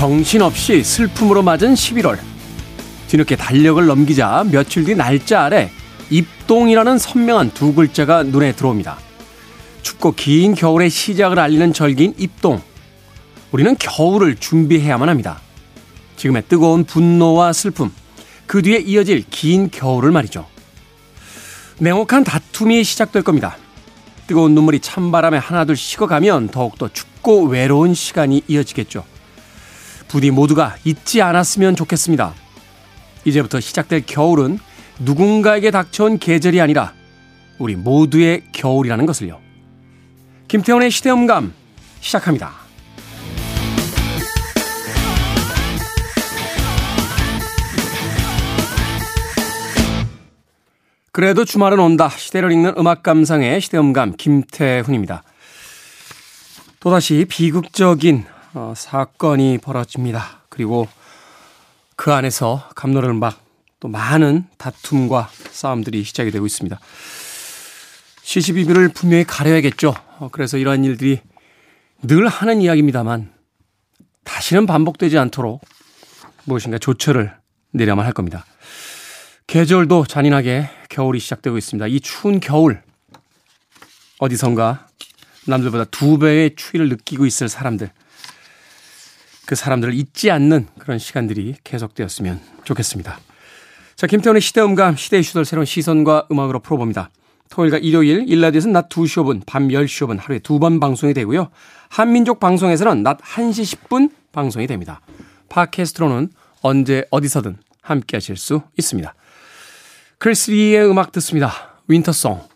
정신없이 0.00 0.82
슬픔으로 0.82 1.42
맞은 1.42 1.74
11월. 1.74 2.18
뒤늦게 3.08 3.36
달력을 3.36 3.84
넘기자 3.84 4.46
며칠 4.50 4.86
뒤 4.86 4.94
날짜 4.94 5.42
아래 5.42 5.70
입동이라는 6.08 6.96
선명한 6.96 7.50
두 7.50 7.74
글자가 7.74 8.22
눈에 8.22 8.52
들어옵니다. 8.52 8.96
춥고 9.82 10.12
긴 10.12 10.54
겨울의 10.54 10.88
시작을 10.88 11.38
알리는 11.38 11.74
절기인 11.74 12.14
입동. 12.16 12.62
우리는 13.52 13.76
겨울을 13.76 14.36
준비해야만 14.36 15.10
합니다. 15.10 15.42
지금의 16.16 16.44
뜨거운 16.48 16.84
분노와 16.84 17.52
슬픔, 17.52 17.92
그 18.46 18.62
뒤에 18.62 18.78
이어질 18.78 19.24
긴 19.28 19.70
겨울을 19.70 20.12
말이죠. 20.12 20.46
냉혹한 21.78 22.24
다툼이 22.24 22.84
시작될 22.84 23.22
겁니다. 23.22 23.58
뜨거운 24.26 24.54
눈물이 24.54 24.80
찬바람에 24.80 25.36
하나둘 25.36 25.76
식어가면 25.76 26.48
더욱더 26.48 26.88
춥고 26.88 27.48
외로운 27.48 27.92
시간이 27.92 28.44
이어지겠죠. 28.48 29.09
부디 30.10 30.32
모두가 30.32 30.74
잊지 30.82 31.22
않았으면 31.22 31.76
좋겠습니다. 31.76 32.34
이제부터 33.24 33.60
시작될 33.60 34.02
겨울은 34.06 34.58
누군가에게 34.98 35.70
닥쳐온 35.70 36.18
계절이 36.18 36.60
아니라 36.60 36.92
우리 37.58 37.76
모두의 37.76 38.42
겨울이라는 38.50 39.06
것을요. 39.06 39.38
김태원의 40.48 40.90
시대음감 40.90 41.54
시작합니다. 42.00 42.50
그래도 51.12 51.44
주말은 51.44 51.78
온다. 51.78 52.08
시대를 52.08 52.50
읽는 52.50 52.74
음악 52.78 53.04
감상의 53.04 53.60
시대음감 53.60 54.16
김태훈입니다. 54.16 55.22
또다시 56.80 57.26
비극적인 57.28 58.24
어, 58.54 58.74
사건이 58.76 59.58
벌어집니다. 59.58 60.42
그리고 60.48 60.88
그 61.96 62.12
안에서 62.12 62.68
감로를 62.74 63.14
막 63.14 63.50
또 63.80 63.88
많은 63.88 64.44
다툼과 64.58 65.30
싸움들이 65.50 66.04
시작이 66.04 66.30
되고 66.30 66.44
있습니다. 66.44 66.78
시시비비를 68.22 68.90
분명히 68.90 69.24
가려야겠죠. 69.24 69.94
어, 70.18 70.28
그래서 70.30 70.58
이러한 70.58 70.84
일들이 70.84 71.20
늘 72.02 72.28
하는 72.28 72.60
이야기입니다만 72.60 73.32
다시는 74.24 74.66
반복되지 74.66 75.18
않도록 75.18 75.62
무엇인가 76.44 76.78
조처를 76.78 77.34
내려야만 77.72 78.04
할 78.04 78.12
겁니다. 78.12 78.44
계절도 79.46 80.04
잔인하게 80.04 80.68
겨울이 80.90 81.18
시작되고 81.18 81.56
있습니다. 81.56 81.86
이 81.88 82.00
추운 82.00 82.38
겨울 82.38 82.82
어디선가 84.18 84.88
남들보다 85.46 85.84
두 85.86 86.18
배의 86.18 86.54
추위를 86.54 86.90
느끼고 86.90 87.24
있을 87.24 87.48
사람들 87.48 87.90
그 89.50 89.56
사람들을 89.56 89.94
잊지 89.94 90.30
않는 90.30 90.68
그런 90.78 91.00
시간들이 91.00 91.56
계속되었으면 91.64 92.40
좋겠습니다. 92.62 93.18
자, 93.96 94.06
김태훈의 94.06 94.40
시대음감, 94.40 94.94
시대 94.94 95.18
이슈들 95.18 95.44
새로운 95.44 95.66
시선과 95.66 96.28
음악으로 96.30 96.60
풀어봅니다. 96.60 97.10
토요일과 97.48 97.78
일요일, 97.78 98.26
일라디에서는 98.28 98.72
낮 98.72 98.88
2시 98.88 99.24
5분, 99.24 99.42
밤 99.46 99.66
10시 99.66 100.06
5분 100.06 100.20
하루에 100.20 100.38
두 100.38 100.60
번 100.60 100.78
방송이 100.78 101.14
되고요. 101.14 101.50
한민족 101.88 102.38
방송에서는 102.38 103.02
낮 103.02 103.18
1시 103.18 103.88
10분 103.88 104.12
방송이 104.30 104.68
됩니다. 104.68 105.00
팟캐스트로는 105.48 106.30
언제 106.62 107.04
어디서든 107.10 107.56
함께 107.82 108.18
하실 108.18 108.36
수 108.36 108.62
있습니다. 108.78 109.12
크리스 110.18 110.52
리의 110.52 110.88
음악 110.88 111.10
듣습니다. 111.10 111.52
Winter 111.88 112.21
Song. 112.21 112.49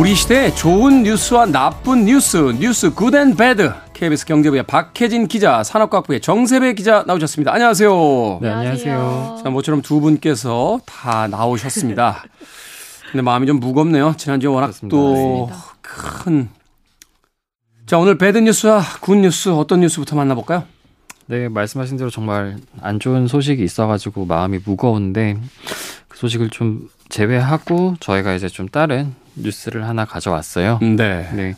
우리 0.00 0.14
시대의 0.14 0.56
좋은 0.56 1.02
뉴스와 1.02 1.44
나쁜 1.44 2.06
뉴스, 2.06 2.38
뉴스 2.58 2.94
good 2.94 3.18
and 3.18 3.36
bad. 3.36 3.70
KBS 3.92 4.24
경제부의 4.24 4.62
박혜진 4.62 5.28
기자, 5.28 5.62
산업과학부의 5.62 6.22
정새배 6.22 6.72
기자 6.72 7.04
나오셨습니다. 7.06 7.52
안녕하세요. 7.52 8.38
네, 8.40 8.48
안녕하세요. 8.48 9.40
자, 9.44 9.50
모처럼 9.50 9.82
두 9.82 10.00
분께서 10.00 10.80
다 10.86 11.28
나오셨습니다. 11.28 12.24
근데 13.12 13.20
마음이 13.20 13.46
좀 13.46 13.60
무겁네요. 13.60 14.14
지난주에 14.16 14.48
워낙 14.48 14.72
또 14.88 15.50
큰. 15.82 16.48
자, 17.84 17.98
오늘 17.98 18.16
bad 18.16 18.38
news와 18.38 18.80
good 19.02 19.16
news 19.16 19.50
어떤 19.50 19.80
뉴스부터 19.80 20.16
만나볼까요? 20.16 20.64
네, 21.26 21.50
말씀하신 21.50 21.98
대로 21.98 22.08
정말 22.08 22.56
안 22.80 23.00
좋은 23.00 23.26
소식이 23.26 23.62
있어가지고 23.62 24.24
마음이 24.24 24.60
무거운데 24.64 25.36
그 26.08 26.16
소식을 26.16 26.48
좀 26.48 26.88
제외하고 27.10 27.96
저희가 28.00 28.34
이제 28.34 28.48
좀 28.48 28.68
다른 28.68 29.14
뉴스를 29.34 29.86
하나 29.86 30.04
가져왔어요. 30.04 30.78
네. 30.80 31.28
네. 31.34 31.54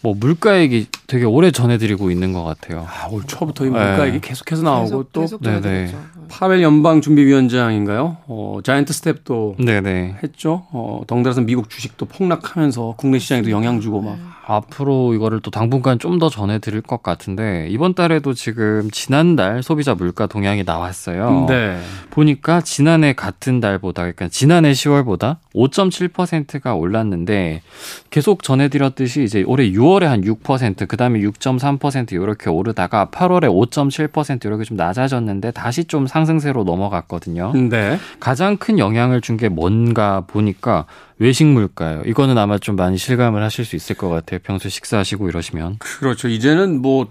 뭐 0.00 0.14
물가 0.14 0.58
얘기 0.60 0.86
되게 1.06 1.24
오래 1.24 1.50
전해드리고 1.50 2.10
있는 2.10 2.34
것 2.34 2.44
같아요. 2.44 2.86
아, 2.86 3.08
올 3.08 3.22
초부터 3.26 3.64
이 3.64 3.70
물가 3.70 4.04
네. 4.04 4.08
얘기 4.08 4.20
계속해서 4.20 4.62
나오고 4.62 4.84
계속, 4.84 5.12
또 5.12 5.20
계속 5.22 5.42
네네. 5.42 5.60
들어드리죠. 5.62 5.98
파웰 6.28 6.62
연방 6.62 7.00
준비위원장인가요? 7.00 8.18
어, 8.26 8.58
자이언트 8.62 8.92
스텝도 8.92 9.56
네네. 9.58 10.16
했죠. 10.22 10.66
어, 10.72 11.02
덩달아서 11.06 11.40
미국 11.40 11.70
주식도 11.70 12.04
폭락하면서 12.04 12.94
국내 12.98 13.18
시장에도 13.18 13.50
영향 13.50 13.80
주고 13.80 14.02
막. 14.02 14.18
앞으로 14.46 15.14
이거를 15.14 15.40
또 15.40 15.50
당분간 15.50 15.98
좀 15.98 16.14
더 16.14 16.28
전해드릴 16.28 16.80
것 16.82 17.02
같은데 17.02 17.66
이번 17.70 17.94
달에도 17.94 18.34
지금 18.34 18.88
지난달 18.92 19.64
소비자 19.64 19.94
물가 19.96 20.26
동향이 20.26 20.62
나왔어요. 20.64 21.46
네. 21.48 21.76
보니까 22.10 22.60
지난해 22.60 23.14
같은 23.14 23.58
달보다 23.58 24.02
그러니까 24.02 24.28
지난해 24.28 24.70
10월보다 24.70 25.38
5.7%가 25.54 26.74
올랐는데 26.74 27.62
계속 28.10 28.42
전해드렸듯이 28.44 29.24
이제 29.24 29.42
올해 29.46 29.70
6월에 29.70 30.04
한 30.04 30.22
6%, 30.22 30.86
그다음에 30.86 31.18
6.3% 31.20 32.12
이렇게 32.12 32.48
오르다가 32.48 33.06
8월에 33.10 33.46
5.7% 33.48 34.44
이렇게 34.44 34.62
좀 34.64 34.76
낮아졌는데 34.76 35.50
다시 35.50 35.84
좀 35.84 36.06
상승세로 36.06 36.62
넘어갔거든요. 36.64 37.52
네. 37.54 37.98
가장 38.20 38.56
큰 38.56 38.78
영향을 38.78 39.20
준 39.20 39.34
게 39.34 39.48
뭔가 39.48 40.20
보니까 40.28 40.84
외식 41.18 41.44
물가예요. 41.46 42.02
이거는 42.06 42.36
아마 42.38 42.58
좀 42.58 42.76
많이 42.76 42.98
실감을 42.98 43.42
하실 43.42 43.64
수 43.64 43.76
있을 43.76 43.96
것 43.96 44.08
같아요. 44.08 44.40
평소 44.42 44.68
식사하시고 44.68 45.28
이러시면 45.28 45.76
그렇죠. 45.78 46.28
이제는 46.28 46.80
뭐 46.82 47.06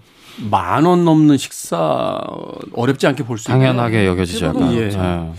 만 0.50 0.84
원 0.84 1.04
넘는 1.04 1.36
식사 1.36 2.18
어렵지 2.72 3.06
않게 3.06 3.22
볼 3.24 3.38
수 3.38 3.52
있는. 3.52 3.60
당연하게 3.66 4.04
여겨지죠. 4.04 4.46
약간. 4.46 4.72
예. 4.74 4.88
예. 4.88 5.32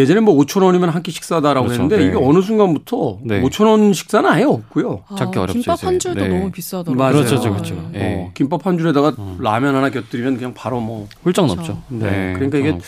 예전에 0.00 0.20
뭐 0.20 0.36
5천 0.36 0.62
원이면 0.62 0.90
한 0.90 1.02
끼 1.02 1.10
식사다라고 1.10 1.66
그렇죠. 1.66 1.82
했는데 1.82 1.96
네. 2.04 2.08
이게 2.10 2.16
어느 2.24 2.40
순간부터 2.40 3.18
네. 3.24 3.40
5천 3.42 3.66
원 3.66 3.92
식사는 3.92 4.30
아예 4.30 4.44
없고요. 4.44 5.02
찾기 5.18 5.36
어렵죠, 5.40 5.52
김밥 5.54 5.74
이제. 5.78 5.86
한 5.86 5.98
줄도 5.98 6.20
네. 6.20 6.28
너무 6.28 6.52
비싸더라고요. 6.52 6.96
맞아요. 6.96 7.24
그렇죠, 7.24 7.50
그렇죠. 7.52 7.74
네. 7.92 7.98
예. 8.00 8.24
어, 8.26 8.30
김밥 8.34 8.64
한 8.68 8.78
줄에다가 8.78 9.14
라면 9.40 9.74
하나 9.74 9.90
곁들이면 9.90 10.36
그냥 10.36 10.54
바로 10.54 10.78
뭐 10.80 11.08
훌쩍 11.24 11.42
그렇죠. 11.48 11.72
넘죠. 11.72 11.82
네. 11.88 12.34
그러니까 12.34 12.58
이게 12.58 12.70
넘고. 12.70 12.84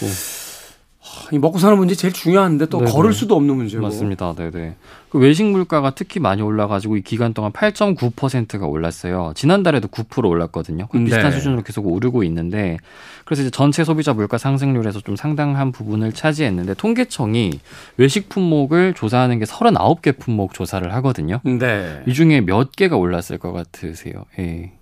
이 1.33 1.39
먹고 1.39 1.59
사는 1.59 1.77
문제 1.77 1.95
제일 1.95 2.13
중요한데 2.13 2.67
또 2.67 2.79
네네. 2.79 2.91
걸을 2.91 3.13
수도 3.13 3.37
없는 3.37 3.57
문제고. 3.57 3.83
맞습니다. 3.83 4.35
네네. 4.35 4.77
그 5.11 5.19
외식 5.19 5.45
물가가 5.45 5.91
특히 5.91 6.21
많이 6.21 6.43
올라가지고 6.43 6.97
이 6.97 7.03
기간 7.03 7.33
동안 7.35 7.53
8.9%가 7.53 8.67
올랐어요. 8.67 9.33
지난달에도 9.35 9.89
9% 9.89 10.27
올랐거든요. 10.27 10.87
그 10.89 10.99
비슷한 10.99 11.31
네. 11.31 11.33
수준으로 11.33 11.63
계속 11.63 11.87
오르고 11.87 12.23
있는데 12.25 12.79
그래서 13.25 13.43
이제 13.43 13.51
전체 13.51 13.85
소비자 13.85 14.13
물가 14.13 14.39
상승률에서 14.39 15.01
좀 15.01 15.17
상당한 15.17 15.73
부분을 15.73 16.13
차지했는데 16.13 16.75
통계청이 16.75 17.61
외식 17.97 18.29
품목을 18.29 18.95
조사하는 18.95 19.39
게 19.39 19.45
39개 19.45 20.19
품목 20.19 20.55
조사를 20.55 20.93
하거든요. 20.95 21.41
네. 21.45 22.03
이 22.07 22.15
중에 22.15 22.41
몇 22.41 22.73
개가 22.73 22.97
올랐을 22.97 23.39
것 23.39 23.53
같으세요? 23.53 24.25
예. 24.39 24.73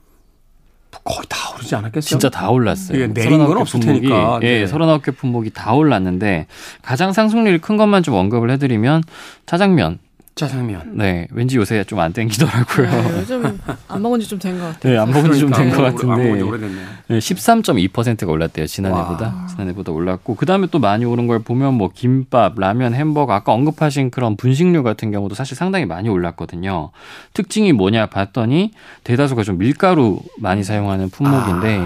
거의 1.05 1.25
다 1.29 1.55
오르지 1.55 1.75
않았겠어요? 1.75 2.09
진짜 2.09 2.29
다 2.31 2.51
올랐어요. 2.51 2.97
이게 2.97 3.13
내린 3.13 3.39
건 3.39 3.49
39개 3.49 3.61
없을 3.61 3.81
품목이, 3.81 4.01
테니까. 4.01 4.41
예, 4.43 4.65
네. 4.65 4.73
39개 4.73 5.17
품목이 5.17 5.51
다 5.51 5.75
올랐는데 5.75 6.47
가장 6.83 7.13
상승률이 7.13 7.59
큰 7.59 7.77
것만 7.77 8.03
좀 8.03 8.15
언급을 8.15 8.51
해드리면 8.51 9.03
짜장면. 9.47 9.99
짜장면. 10.37 10.93
네, 10.99 11.27
왠지 11.33 11.56
요새 11.56 11.83
좀 11.85 11.99
안 11.99 12.12
땡기더라고요. 12.12 12.91
네, 12.91 13.19
요즘 13.21 13.59
안 13.88 14.03
먹은 14.03 14.21
지 14.21 14.29
좀 14.29 14.38
된 14.38 14.59
것 14.61 14.67
같아요. 14.67 14.93
네, 14.93 14.99
안 14.99 15.11
먹은 15.11 15.33
지 15.33 15.41
좀 15.41 15.50
된것안 15.50 15.83
먹은 15.83 15.97
지 15.97 16.06
같은데 16.06 16.43
오래됐네요. 16.43 16.87
네, 17.09 17.19
13.2%가 17.19 18.31
올랐대요 18.31 18.67
지난해보다 18.67 19.47
지난해보다 19.49 19.93
올랐고 19.93 20.37
그 20.37 20.44
다음에 20.44 20.67
또 20.71 20.79
많이 20.79 21.06
오른 21.06 21.27
걸 21.27 21.38
보면 21.38 21.73
뭐 21.75 21.91
김밥, 21.93 22.59
라면, 22.61 22.93
햄버거 22.93 23.33
아까 23.33 23.53
언급하신 23.55 24.11
그런 24.11 24.37
분식류 24.37 24.83
같은 24.83 25.11
경우도 25.11 25.35
사실 25.35 25.56
상당히 25.56 25.87
많이 25.87 26.11
올랐거든요. 26.11 26.91
특징이 27.33 27.73
뭐냐 27.73 28.06
봤더니 28.06 28.73
대다수가 29.05 29.43
좀 29.43 29.56
밀가루 29.56 30.21
많이 30.38 30.62
사용하는 30.62 31.09
품목인데 31.09 31.81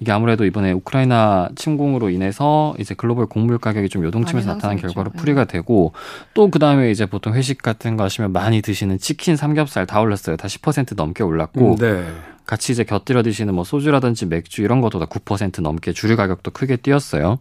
이게 0.00 0.12
아무래도 0.12 0.44
이번에 0.44 0.72
우크라이나 0.72 1.48
침공으로 1.56 2.10
인해서 2.10 2.74
이제 2.78 2.94
글로벌 2.94 3.26
곡물 3.26 3.58
가격이 3.58 3.88
좀 3.88 4.04
요동치면서 4.04 4.54
나타난. 4.54 4.76
결과로 4.76 5.10
네. 5.10 5.18
풀이가 5.18 5.44
되고 5.44 5.92
또 6.34 6.48
그 6.50 6.58
다음에 6.58 6.90
이제 6.90 7.06
보통 7.06 7.34
회식 7.34 7.62
같은 7.62 7.96
거 7.96 8.04
하시면 8.04 8.32
많이 8.32 8.62
드시는 8.62 8.98
치킨, 8.98 9.36
삼겹살 9.36 9.86
다 9.86 10.00
올랐어요. 10.00 10.36
다 10.36 10.48
10% 10.48 10.94
넘게 10.96 11.22
올랐고 11.22 11.76
네. 11.78 12.04
같이 12.46 12.72
이제 12.72 12.82
곁들여 12.82 13.22
드시는 13.22 13.54
뭐 13.54 13.62
소주라든지 13.62 14.24
맥주 14.24 14.62
이런 14.62 14.80
것도 14.80 14.98
다 14.98 15.04
9% 15.04 15.60
넘게 15.60 15.92
주류 15.92 16.16
가격도 16.16 16.50
크게 16.52 16.76
뛰었어요. 16.76 17.38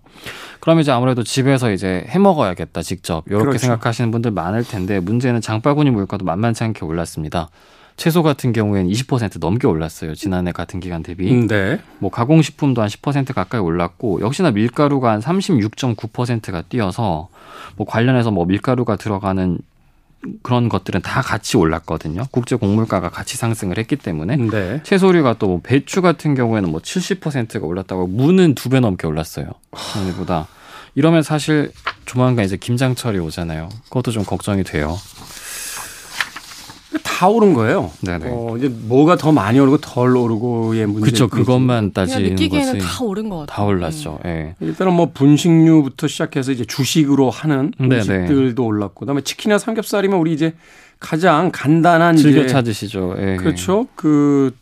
그럼 0.60 0.82
이제 0.82 0.92
아무래도 0.92 1.24
집에서 1.24 1.72
이제 1.72 2.06
해 2.10 2.20
먹어야겠다 2.20 2.82
직접 2.82 3.24
이렇게 3.28 3.44
그렇죠. 3.46 3.60
생각하시는 3.60 4.12
분들 4.12 4.32
많을 4.32 4.66
텐데 4.66 5.00
문제는 5.00 5.40
장바구니 5.40 5.92
물가도 5.92 6.26
만만치 6.26 6.64
않게 6.66 6.84
올랐습니다. 6.84 7.50
채소 7.98 8.22
같은 8.24 8.54
경우에는 8.54 8.90
20% 8.92 9.40
넘게 9.40 9.68
올랐어요. 9.68 10.14
지난해 10.16 10.52
같은 10.52 10.80
기간 10.80 11.02
대비. 11.04 11.34
네. 11.48 11.82
뭐 12.00 12.10
가공식품도 12.12 12.82
한 12.82 12.88
10% 12.90 13.34
가까이 13.34 13.60
올랐고 13.60 14.22
역시나 14.22 14.52
밀가루가 14.52 15.12
한 15.12 15.20
36.9%가 15.20 16.62
뛰어서 16.64 17.28
뭐 17.76 17.86
관련해서 17.88 18.32
뭐 18.32 18.46
밀가루가 18.46 18.96
들어가는 18.98 19.58
그런 20.44 20.68
것들은 20.70 21.02
다 21.02 21.22
같이 21.22 21.58
올랐거든요. 21.58 22.26
국제 22.32 22.56
곡물가가 22.56 23.10
같이 23.10 23.38
상승을 23.38 23.78
했기 23.78 23.96
때문에 23.96 24.36
네. 24.38 24.82
채소류가 24.84 25.34
또 25.40 25.48
뭐 25.48 25.60
배추 25.64 26.02
같은 26.02 26.36
경우에는 26.36 26.70
뭐 26.70 26.80
70%가 26.82 27.66
올랐다고 27.66 28.08
무는 28.08 28.54
두 28.54 28.70
배 28.70 28.80
넘게 28.80 29.08
올랐어요. 29.08 29.48
전에보다. 29.94 30.48
이러면 30.96 31.22
사실 31.24 31.72
조만간 32.06 32.44
이제 32.46 32.58
김장철이 32.58 33.20
오잖아요. 33.20 33.70
그것도 33.86 34.12
좀 34.12 34.24
걱정이 34.26 34.64
돼요. 34.64 34.98
다 37.04 37.28
오른 37.28 37.54
거예요. 37.54 37.92
네네. 38.02 38.26
어, 38.30 38.56
이제 38.58 38.70
뭐가 38.70 39.18
더 39.18 39.32
많이 39.32 39.60
오르고 39.60 39.80
덜 39.80 40.16
오르고의 40.16 40.86
문제. 40.86 41.12
그쵸. 41.12 41.28
그것만 41.28 41.92
따지는 41.92 42.30
느끼기에는 42.30 42.78
다 42.80 43.04
오른 43.04 43.30
것 43.30 43.40
같아요. 43.40 43.56
다 43.56 43.64
올랐죠. 43.66 44.20
예. 44.26 44.56
일단은 44.60 44.94
뭐 44.94 45.12
분식류부터 45.14 46.08
시작해서 46.08 46.52
이제 46.52 46.64
주식으로 46.64 47.30
하는 47.30 47.74
네네. 47.80 47.96
음식들도 47.96 48.64
올랐고, 48.64 49.02
그다음에 49.02 49.22
치킨이나 49.22 49.58
삼겹살이면 49.58 50.20
우리 50.20 50.34
이제 50.34 50.54
가장 51.00 51.52
간단한 51.52 52.16
즐겨 52.16 52.42
이제 52.42 52.48
찾으시죠. 52.48 53.16
예. 53.20 53.36
그렇죠. 53.36 53.88
그 53.96 54.56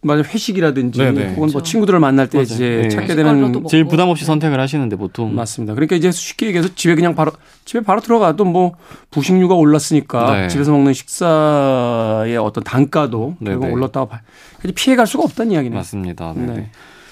맞아 0.00 0.22
회식이라든지 0.22 0.98
네네. 0.98 1.20
혹은 1.30 1.36
뭐 1.36 1.46
그렇죠. 1.48 1.62
친구들을 1.62 1.98
만날 1.98 2.28
때 2.28 2.38
맞아요. 2.38 2.44
이제 2.44 2.80
네. 2.82 2.88
찾게 2.88 3.16
되는 3.16 3.52
먹고. 3.52 3.68
제일 3.68 3.84
부담 3.84 4.08
없이 4.08 4.24
선택을 4.24 4.60
하시는데 4.60 4.94
보통 4.94 5.34
맞습니다. 5.34 5.74
그러니까 5.74 5.96
이제 5.96 6.12
쉽게 6.12 6.46
얘기해서 6.46 6.72
집에 6.76 6.94
그냥 6.94 7.16
바로 7.16 7.32
집에 7.64 7.80
바로 7.80 8.00
들어가도 8.00 8.44
뭐 8.44 8.74
부식류가 9.10 9.56
올랐으니까 9.56 10.42
네. 10.42 10.48
집에서 10.48 10.70
먹는 10.70 10.92
식사의 10.92 12.36
어떤 12.36 12.62
단가도 12.62 13.36
결국 13.44 13.60
네네. 13.60 13.72
올랐다고 13.72 14.08
봐. 14.08 14.20
이제 14.62 14.72
피해갈 14.72 15.06
수가 15.06 15.24
없다는 15.24 15.52
이야기네요. 15.52 15.76
맞습니다. 15.76 16.32
네. 16.36 16.46
네. 16.46 16.70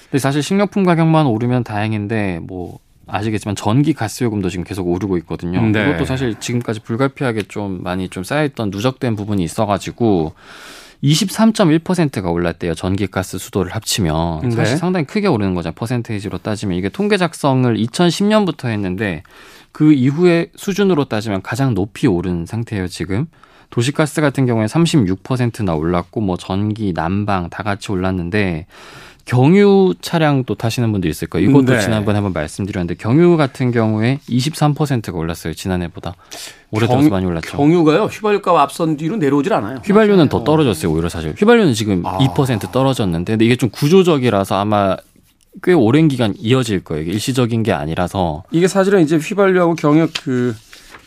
근데 0.09 0.19
사실 0.19 0.41
식료품 0.41 0.85
가격만 0.85 1.25
오르면 1.27 1.65
다행인데 1.65 2.39
뭐 2.41 2.79
아시겠지만 3.05 3.55
전기 3.57 3.93
가스 3.93 4.23
요금도 4.23 4.49
지금 4.49 4.63
계속 4.63 4.87
오르고 4.87 5.17
있거든요. 5.19 5.61
네. 5.61 5.89
이것도 5.89 6.05
사실 6.05 6.35
지금까지 6.39 6.81
불가피하게 6.81 7.43
좀 7.43 7.83
많이 7.83 8.07
좀 8.07 8.23
쌓여있던 8.23 8.69
누적된 8.69 9.17
부분이 9.17 9.43
있어가지고 9.43 10.33
23.1%가 11.03 12.29
올랐대요. 12.29 12.73
전기가스 12.73 13.37
수도를 13.37 13.73
합치면 13.75 14.41
네. 14.49 14.51
사실 14.51 14.77
상당히 14.77 15.05
크게 15.05 15.27
오르는 15.27 15.53
거죠. 15.53 15.71
퍼센테이지로 15.71 16.39
따지면 16.39 16.77
이게 16.77 16.89
통계 16.89 17.17
작성을 17.17 17.75
2010년부터 17.75 18.67
했는데 18.69 19.23
그 19.71 19.93
이후에 19.93 20.51
수준으로 20.55 21.05
따지면 21.05 21.41
가장 21.43 21.73
높이 21.73 22.07
오른 22.07 22.45
상태예요. 22.45 22.87
지금 22.87 23.27
도시가스 23.69 24.21
같은 24.21 24.45
경우에 24.45 24.65
36%나 24.65 25.75
올랐고 25.75 26.21
뭐 26.21 26.37
전기, 26.37 26.93
난방 26.93 27.49
다 27.49 27.63
같이 27.63 27.91
올랐는데 27.91 28.65
경유 29.27 29.93
차량도 29.99 30.55
타시는 30.55 30.89
분들 30.93 31.09
있을 31.09 31.27
거예요. 31.27 31.49
이것도 31.49 31.73
네. 31.73 31.81
지난번에 31.81 32.15
한번 32.15 32.31
말씀드렸는데 32.31 32.95
경유 32.95 33.35
같은 33.35 33.71
경우에 33.71 34.19
23%가 34.29 35.17
올랐어요. 35.17 35.53
지난해보다 35.53 36.15
올해 36.71 36.87
들어서 36.87 37.09
많이 37.09 37.25
올랐죠. 37.25 37.57
경유가요 37.57 38.05
휘발유가 38.05 38.61
앞선 38.61 38.95
뒤로 38.95 39.17
내려오질 39.17 39.53
않아요. 39.53 39.79
휘발유는 39.83 40.29
더 40.29 40.45
떨어졌어요. 40.45 40.93
오히려 40.93 41.09
사실 41.09 41.35
휘발유는 41.37 41.73
지금 41.73 42.05
아. 42.05 42.17
2% 42.19 42.71
떨어졌는데 42.71 43.33
근데 43.33 43.45
이게 43.45 43.57
좀 43.57 43.69
구조적이라서 43.69 44.55
아마 44.55 44.95
꽤 45.61 45.73
오랜 45.73 46.07
기간 46.07 46.33
이어질 46.37 46.85
거예요. 46.85 47.03
일시적인 47.03 47.63
게 47.63 47.73
아니라서 47.73 48.43
이게 48.51 48.67
사실은 48.69 49.01
이제 49.01 49.17
휘발유하고 49.17 49.75
경유 49.75 50.07
그 50.21 50.55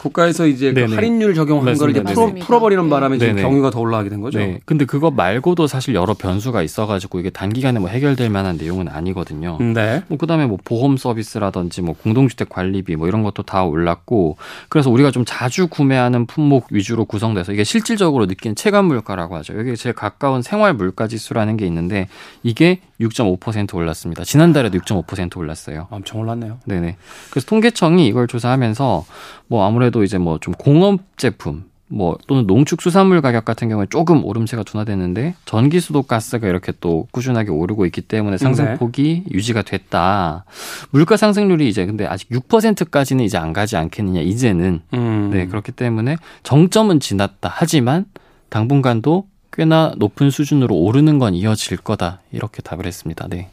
국가에서 0.01 0.47
이제 0.47 0.73
그. 0.73 0.95
할인율 0.95 1.35
적용한 1.35 1.77
걸 1.77 1.91
이제 1.91 2.01
맞습니다. 2.01 2.13
풀어, 2.13 2.23
맞습니다. 2.25 2.47
풀어버리는 2.47 2.89
바람에 2.89 3.19
지금 3.19 3.35
네네. 3.35 3.47
경유가 3.47 3.71
더 3.71 3.81
올라가게 3.81 4.09
된 4.09 4.23
거죠. 4.23 4.39
네. 4.39 4.59
근데 4.65 4.87
그거 4.87 5.11
말고도 5.11 5.67
사실 5.67 5.95
여러 5.95 6.15
변수가 6.15 6.63
있어가지고 6.63 7.21
이게 7.21 7.29
단기간에 7.29 7.79
뭐 7.81 7.91
해결될 7.91 8.31
만한 8.31 8.57
내용은 8.57 8.89
아니거든요. 8.89 9.59
네. 9.61 10.03
뭐 10.09 10.17
그다음에 10.17 10.47
뭐 10.47 10.57
보험 10.65 10.97
서비스라든지 10.97 11.83
뭐 11.83 11.95
공동주택 11.95 12.49
관리비 12.49 12.97
뭐 12.97 13.09
이런 13.09 13.23
것도 13.23 13.43
다 13.43 13.65
올랐고 13.65 14.39
그래서 14.71 14.91
우리가 14.91 15.11
좀 15.11 15.25
자주 15.27 15.67
구매하는 15.69 16.27
품목 16.27 16.69
위주로 16.71 17.05
구성돼서 17.05 17.53
이게 17.53 17.63
실질적으로 17.65 18.27
느낀 18.27 18.55
체감 18.55 18.87
물가라고 18.87 19.37
하죠. 19.37 19.59
여기 19.59 19.77
제일 19.77 19.95
가까운 19.95 20.41
생활 20.41 20.73
물가 20.73 21.09
지수라는 21.09 21.59
게 21.59 21.67
있는데 21.67 22.09
이게 22.43 22.81
6.5% 23.01 23.75
올랐습니다. 23.75 24.25
지난달에도 24.25 24.79
6.5% 24.79 25.37
올랐어요. 25.39 25.89
엄청 25.91 26.21
올랐네요. 26.21 26.59
네네. 26.67 26.97
그래서 27.31 27.47
통계청이 27.47 28.07
이걸 28.07 28.27
조사하면서 28.27 29.05
뭐 29.49 29.67
아무래도 29.67 29.90
이제 30.05 30.19
뭐 30.19 30.39
좀 30.41 30.55
공업 30.55 31.01
제품 31.17 31.65
뭐 31.93 32.17
또는 32.29 32.47
농축수산물 32.47 33.21
가격 33.21 33.45
같은 33.45 33.69
경우에 33.69 33.87
조금 33.91 34.25
오름세가 34.25 34.63
둔화됐는데 34.63 35.35
전기수도 35.45 36.03
가스가 36.05 36.47
이렇게 36.47 36.73
또 36.81 37.09
꾸준하게 37.11 37.51
오르고 37.51 37.85
있기 37.87 38.03
때문에 38.03 38.39
상승폭이 38.39 39.25
유지가 39.33 39.63
됐다. 39.63 40.45
물가 40.91 41.17
상승률이 41.17 41.69
이제 41.69 41.85
근데 41.87 42.07
아직 42.07 42.29
6%까지는 42.31 43.25
이제 43.25 43.39
안 43.39 43.53
가지 43.53 43.77
않겠느냐 43.77 44.21
이제는 44.21 44.83
음. 44.95 45.31
네 45.33 45.47
그렇기 45.47 45.73
때문에 45.73 46.17
정점은 46.45 47.01
지났다. 47.01 47.51
하지만 47.53 48.05
당분간도 48.51 49.27
꽤나 49.53 49.93
높은 49.97 50.31
수준으로 50.31 50.77
오르는 50.77 51.19
건 51.19 51.35
이어질 51.35 51.77
거다 51.79 52.21
이렇게 52.31 52.63
답을 52.63 52.87
했습니다. 52.87 53.27
네. 53.29 53.49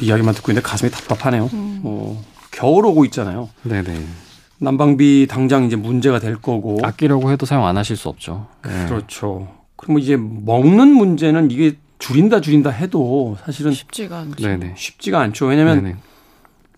이야기만 0.00 0.34
듣고 0.34 0.52
있는데 0.52 0.66
가슴이 0.66 0.90
답답하네요. 0.90 1.48
어, 1.52 2.24
겨울 2.62 2.86
오고 2.86 3.04
있잖아요. 3.06 3.48
네네. 3.64 4.06
난방비 4.58 5.26
당장 5.28 5.64
이제 5.64 5.74
문제가 5.74 6.20
될 6.20 6.36
거고. 6.36 6.78
아끼려고 6.80 7.32
해도 7.32 7.44
사용 7.44 7.66
안 7.66 7.76
하실 7.76 7.96
수 7.96 8.08
없죠. 8.08 8.46
네. 8.64 8.86
그렇죠. 8.86 9.48
그러면 9.74 10.00
이제 10.00 10.16
먹는 10.16 10.86
문제는 10.86 11.50
이게 11.50 11.76
줄인다 11.98 12.40
줄인다 12.40 12.70
해도 12.70 13.36
사실은 13.44 13.72
쉽지가 13.72 14.16
않죠. 14.16 14.46
네네. 14.46 14.74
쉽지가 14.76 15.18
않죠. 15.20 15.46
왜냐하면 15.46 15.82
네네. 15.82 15.96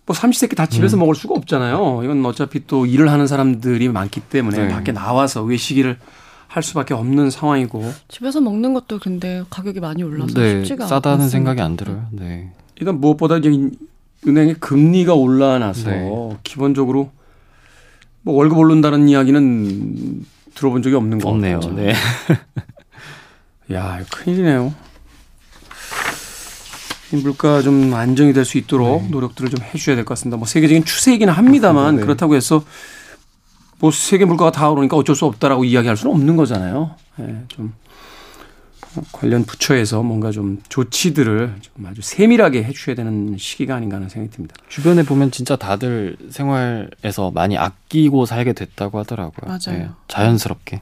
뭐 0.06 0.16
삼시세끼 0.16 0.56
다 0.56 0.64
집에서 0.64 0.96
먹을 0.96 1.14
수가 1.14 1.34
없잖아요. 1.34 2.00
이건 2.02 2.24
어차피 2.24 2.66
또 2.66 2.86
일을 2.86 3.10
하는 3.10 3.26
사람들이 3.26 3.86
많기 3.90 4.20
때문에 4.20 4.66
네. 4.66 4.68
밖에 4.68 4.92
나와서 4.92 5.42
외식을 5.42 5.98
할 6.48 6.62
수밖에 6.62 6.94
없는 6.94 7.28
상황이고 7.28 7.92
집에서 8.08 8.40
먹는 8.40 8.72
것도 8.72 9.00
근데 9.00 9.44
가격이 9.50 9.80
많이 9.80 10.02
올라서 10.02 10.32
네, 10.32 10.60
쉽지가 10.60 10.86
싸다는 10.86 11.24
않습니다. 11.24 11.30
생각이 11.30 11.60
안 11.60 11.76
들어요. 11.76 12.06
네. 12.10 12.52
일단 12.76 13.00
무엇보다 13.00 13.36
이제 13.36 13.50
이 13.50 13.70
은행의 14.26 14.54
금리가 14.60 15.14
올라나서 15.14 15.90
네. 15.90 16.36
기본적으로 16.42 17.10
뭐 18.22 18.34
월급 18.36 18.58
오른다는 18.58 19.08
이야기는 19.08 20.24
들어본 20.54 20.82
적이 20.82 20.96
없는 20.96 21.18
거 21.18 21.28
없네요. 21.30 21.60
같아요. 21.60 21.74
네. 21.76 21.94
야, 23.72 24.00
큰일이네요. 24.10 24.74
이 27.12 27.16
물가 27.16 27.60
좀 27.62 27.92
안정이 27.94 28.32
될 28.32 28.44
수 28.44 28.58
있도록 28.58 29.02
네. 29.02 29.08
노력들을 29.10 29.50
좀 29.50 29.60
해주셔야 29.62 29.96
될 29.96 30.04
것 30.04 30.14
같습니다. 30.14 30.36
뭐 30.36 30.46
세계적인 30.46 30.84
추세이기는 30.84 31.32
합니다만. 31.32 31.96
네. 31.96 32.02
그렇다고 32.02 32.34
해서 32.34 32.64
뭐 33.78 33.90
세계 33.90 34.24
물가가 34.24 34.50
다 34.50 34.70
오르니까 34.70 34.96
어쩔 34.96 35.14
수 35.14 35.26
없다라고 35.26 35.64
이야기할 35.64 35.96
수는 35.96 36.14
없는 36.14 36.36
거잖아요. 36.36 36.94
예, 37.20 37.42
좀 37.48 37.74
관련 39.12 39.44
부처에서 39.44 40.02
뭔가 40.02 40.30
좀 40.30 40.60
조치들을 40.68 41.54
좀 41.60 41.86
아주 41.86 42.00
세밀하게 42.02 42.64
해주셔야 42.64 42.94
되는 42.94 43.36
시기가 43.38 43.74
아닌가 43.76 43.96
하는 43.96 44.08
생각이 44.08 44.34
듭니다. 44.34 44.54
주변에 44.68 45.02
보면 45.02 45.30
진짜 45.30 45.56
다들 45.56 46.16
생활에서 46.30 47.30
많이 47.32 47.56
아끼고 47.58 48.26
살게 48.26 48.52
됐다고 48.52 48.98
하더라고요. 49.00 49.46
맞아요. 49.48 49.78
네, 49.78 49.88
자연스럽게. 50.08 50.80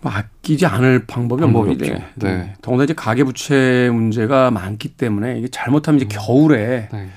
뭐 0.00 0.12
아끼지 0.12 0.66
않을 0.66 1.06
방법이 1.06 1.40
방법이 1.40 1.70
없는데 1.70 1.92
없죠. 1.94 2.04
네. 2.16 2.54
더군다나 2.60 2.84
이제 2.84 2.92
가계 2.94 3.24
부채 3.24 3.88
문제가 3.92 4.50
많기 4.50 4.88
때문에 4.88 5.38
이게 5.38 5.48
잘못하면 5.48 6.00
이제 6.00 6.08
겨울에 6.08 6.88
네. 6.92 7.08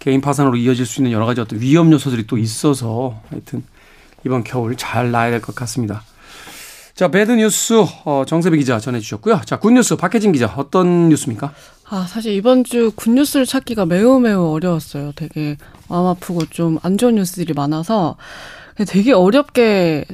개인 0.00 0.20
파산으로 0.20 0.56
이어질 0.56 0.84
수 0.84 1.00
있는 1.00 1.12
여러 1.12 1.26
가지 1.26 1.40
어떤 1.40 1.60
위험 1.60 1.92
요소들이 1.92 2.26
또 2.26 2.36
있어서 2.36 3.22
하여튼 3.30 3.62
이번 4.26 4.42
겨울 4.42 4.76
잘 4.76 5.10
나야 5.12 5.30
될 5.30 5.40
것 5.40 5.54
같습니다. 5.54 6.02
자, 6.94 7.08
bad 7.08 7.32
news 7.32 7.74
어, 8.04 8.24
정새배 8.26 8.56
기자 8.58 8.78
전해주셨고요. 8.78 9.40
자, 9.44 9.58
good 9.58 9.72
news 9.72 9.96
박혜진 9.96 10.30
기자 10.32 10.46
어떤 10.56 11.08
뉴스입니까? 11.08 11.52
아, 11.90 12.06
사실 12.08 12.32
이번 12.34 12.64
주 12.64 12.92
good 12.94 13.11
news를 13.11 13.46
찾기가 13.46 13.84
매우 13.86 14.20
매우 14.20 14.52
어려웠어요. 14.52 15.12
되게 15.16 15.56
마음 15.88 16.06
아프고 16.06 16.46
좀 16.46 16.78
안 16.82 16.96
좋은 16.96 17.16
뉴스들이 17.16 17.52
많아서 17.52 18.16
되게 18.88 19.12
어렵게 19.12 20.04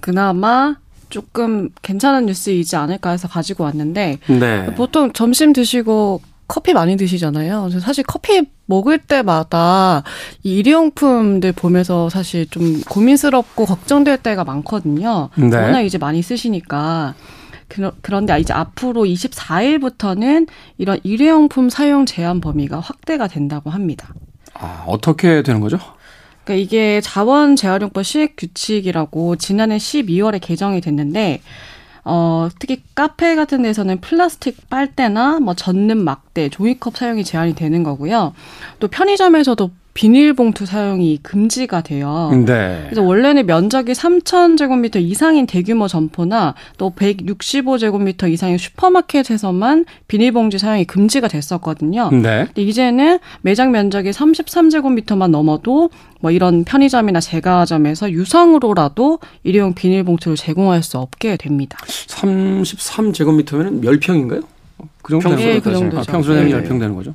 그나마 0.00 0.76
조금 1.10 1.70
괜찮은 1.82 2.26
뉴스이지 2.26 2.76
않을까 2.76 3.10
해서 3.10 3.28
가지고 3.28 3.64
왔는데 3.64 4.18
네. 4.28 4.74
보통 4.74 5.12
점심 5.12 5.52
드시고 5.52 6.22
커피 6.46 6.72
많이 6.72 6.96
드시잖아요. 6.96 7.68
사실 7.80 8.04
커피 8.04 8.42
먹을 8.68 8.98
때마다 8.98 10.02
이 10.42 10.58
일회용품들 10.58 11.52
보면서 11.52 12.10
사실 12.10 12.48
좀 12.50 12.82
고민스럽고 12.82 13.64
걱정될 13.64 14.18
때가 14.18 14.44
많거든요. 14.44 15.30
네. 15.36 15.56
워낙 15.56 15.80
이제 15.80 15.96
많이 15.98 16.22
쓰시니까. 16.22 17.14
그런데 18.02 18.38
이제 18.40 18.52
앞으로 18.52 19.04
24일부터는 19.04 20.48
이런 20.78 20.98
일회용품 21.02 21.70
사용 21.70 22.06
제한 22.06 22.40
범위가 22.40 22.80
확대가 22.80 23.26
된다고 23.26 23.70
합니다. 23.70 24.14
아, 24.54 24.84
어떻게 24.86 25.42
되는 25.42 25.60
거죠? 25.60 25.78
그러니까 26.44 26.62
이게 26.64 27.00
자원 27.00 27.56
재활용법 27.56 28.04
시행 28.04 28.28
규칙이라고 28.36 29.36
지난해 29.36 29.76
12월에 29.76 30.40
개정이 30.40 30.80
됐는데 30.80 31.40
어, 32.10 32.48
특히 32.58 32.82
카페 32.94 33.36
같은 33.36 33.60
데서는 33.60 34.00
플라스틱 34.00 34.70
빨대나 34.70 35.40
뭐 35.40 35.52
젖는 35.52 35.98
막대, 35.98 36.48
종이컵 36.48 36.96
사용이 36.96 37.22
제한이 37.22 37.54
되는 37.54 37.82
거고요. 37.82 38.32
또 38.78 38.88
편의점에서도 38.88 39.70
비닐봉투 39.98 40.64
사용이 40.64 41.18
금지가 41.24 41.80
돼요. 41.80 42.30
네. 42.46 42.82
그래서 42.84 43.02
원래는 43.02 43.46
면적이 43.46 43.94
3,000제곱미터 43.94 45.02
이상인 45.02 45.44
대규모 45.44 45.88
점포나 45.88 46.54
또 46.76 46.92
165제곱미터 46.94 48.30
이상의 48.30 48.60
슈퍼마켓에서만 48.60 49.86
비닐봉지 50.06 50.58
사용이 50.58 50.84
금지가 50.84 51.26
됐었거든요. 51.26 52.10
네. 52.12 52.44
근데 52.46 52.62
이제는 52.62 53.18
매장 53.40 53.72
면적이 53.72 54.10
33제곱미터만 54.10 55.30
넘어도 55.30 55.90
뭐 56.20 56.30
이런 56.30 56.62
편의점이나 56.62 57.18
제과점에서 57.18 58.12
유상으로라도 58.12 59.18
일회용 59.42 59.74
비닐봉투를 59.74 60.36
제공할 60.36 60.84
수 60.84 60.98
없게 60.98 61.36
됩니다. 61.36 61.76
33제곱미터면 61.86 63.80
몇 63.80 63.98
평인가요? 63.98 64.42
그 65.02 65.12
정도 65.12 65.36
되는 65.36 65.54
예? 65.54 65.60
그 65.60 65.72
정도죠. 65.72 66.00
아, 66.00 66.12
평소에 66.12 66.44
네. 66.44 66.50
10평 66.50 66.80
되는 66.80 66.94
거죠? 66.94 67.14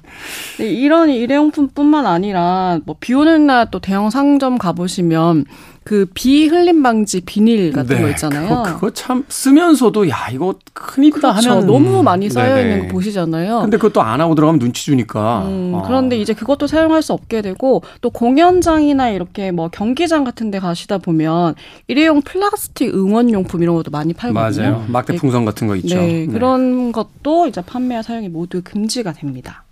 네, 0.58 0.66
이런 0.68 1.10
일회용품뿐만 1.10 2.06
아니라 2.06 2.80
뭐 2.86 2.96
비 3.00 3.13
오는 3.13 3.46
날 3.46 3.68
또 3.72 3.80
대형 3.80 4.10
상점 4.10 4.58
가보시면 4.58 5.46
그 5.84 6.06
비 6.13 6.48
흘림 6.48 6.82
방지 6.82 7.22
비닐 7.22 7.72
같은 7.74 8.02
거 8.02 8.10
있잖아요. 8.10 8.42
네, 8.42 8.48
그거, 8.50 8.74
그거 8.75 8.90
참 8.92 9.25
쓰면서도 9.28 10.10
야 10.10 10.30
이거 10.32 10.56
큰일이다 10.74 11.32
그렇죠. 11.34 11.52
하면 11.52 11.68
너무 11.68 12.04
많이 12.04 12.30
쌓여 12.30 12.56
네네. 12.56 12.62
있는 12.72 12.88
거 12.88 12.94
보시잖아요. 12.94 13.62
근데 13.62 13.78
그것도 13.78 14.02
안 14.02 14.22
하고 14.22 14.36
들어가면 14.36 14.60
눈치 14.60 14.86
주니까. 14.86 15.44
음, 15.46 15.74
아. 15.75 15.82
그런데 15.86 16.18
이제 16.18 16.34
그것도 16.34 16.68
사용할 16.68 17.02
수 17.02 17.13
없게 17.13 17.42
되고 17.42 17.84
또 18.02 18.10
공연장이나 18.10 19.10
이렇게 19.10 19.52
뭐 19.52 19.70
경기장 19.70 20.24
같은 20.24 20.52
데 20.52 20.60
가시다 20.60 20.98
보면 21.00 21.56
일회용 21.88 22.22
플라스틱 22.22 22.94
응원용품 22.94 23.62
이런 23.62 23.75
것도 23.75 23.92
많이 23.92 24.13
팔거든요. 24.13 24.63
맞아요. 24.63 24.86
막대 24.88 25.16
풍선 25.16 25.46
같은 25.46 25.68
거 25.68 25.75
있죠. 25.78 25.96
네, 25.96 26.28
그런 26.28 26.92
것도 26.92 27.48
이제 27.48 27.62
판매와 27.62 28.02
사용이 28.04 28.30
모두 28.30 28.62
금지가 28.63 29.13
됩니다. 29.13 29.63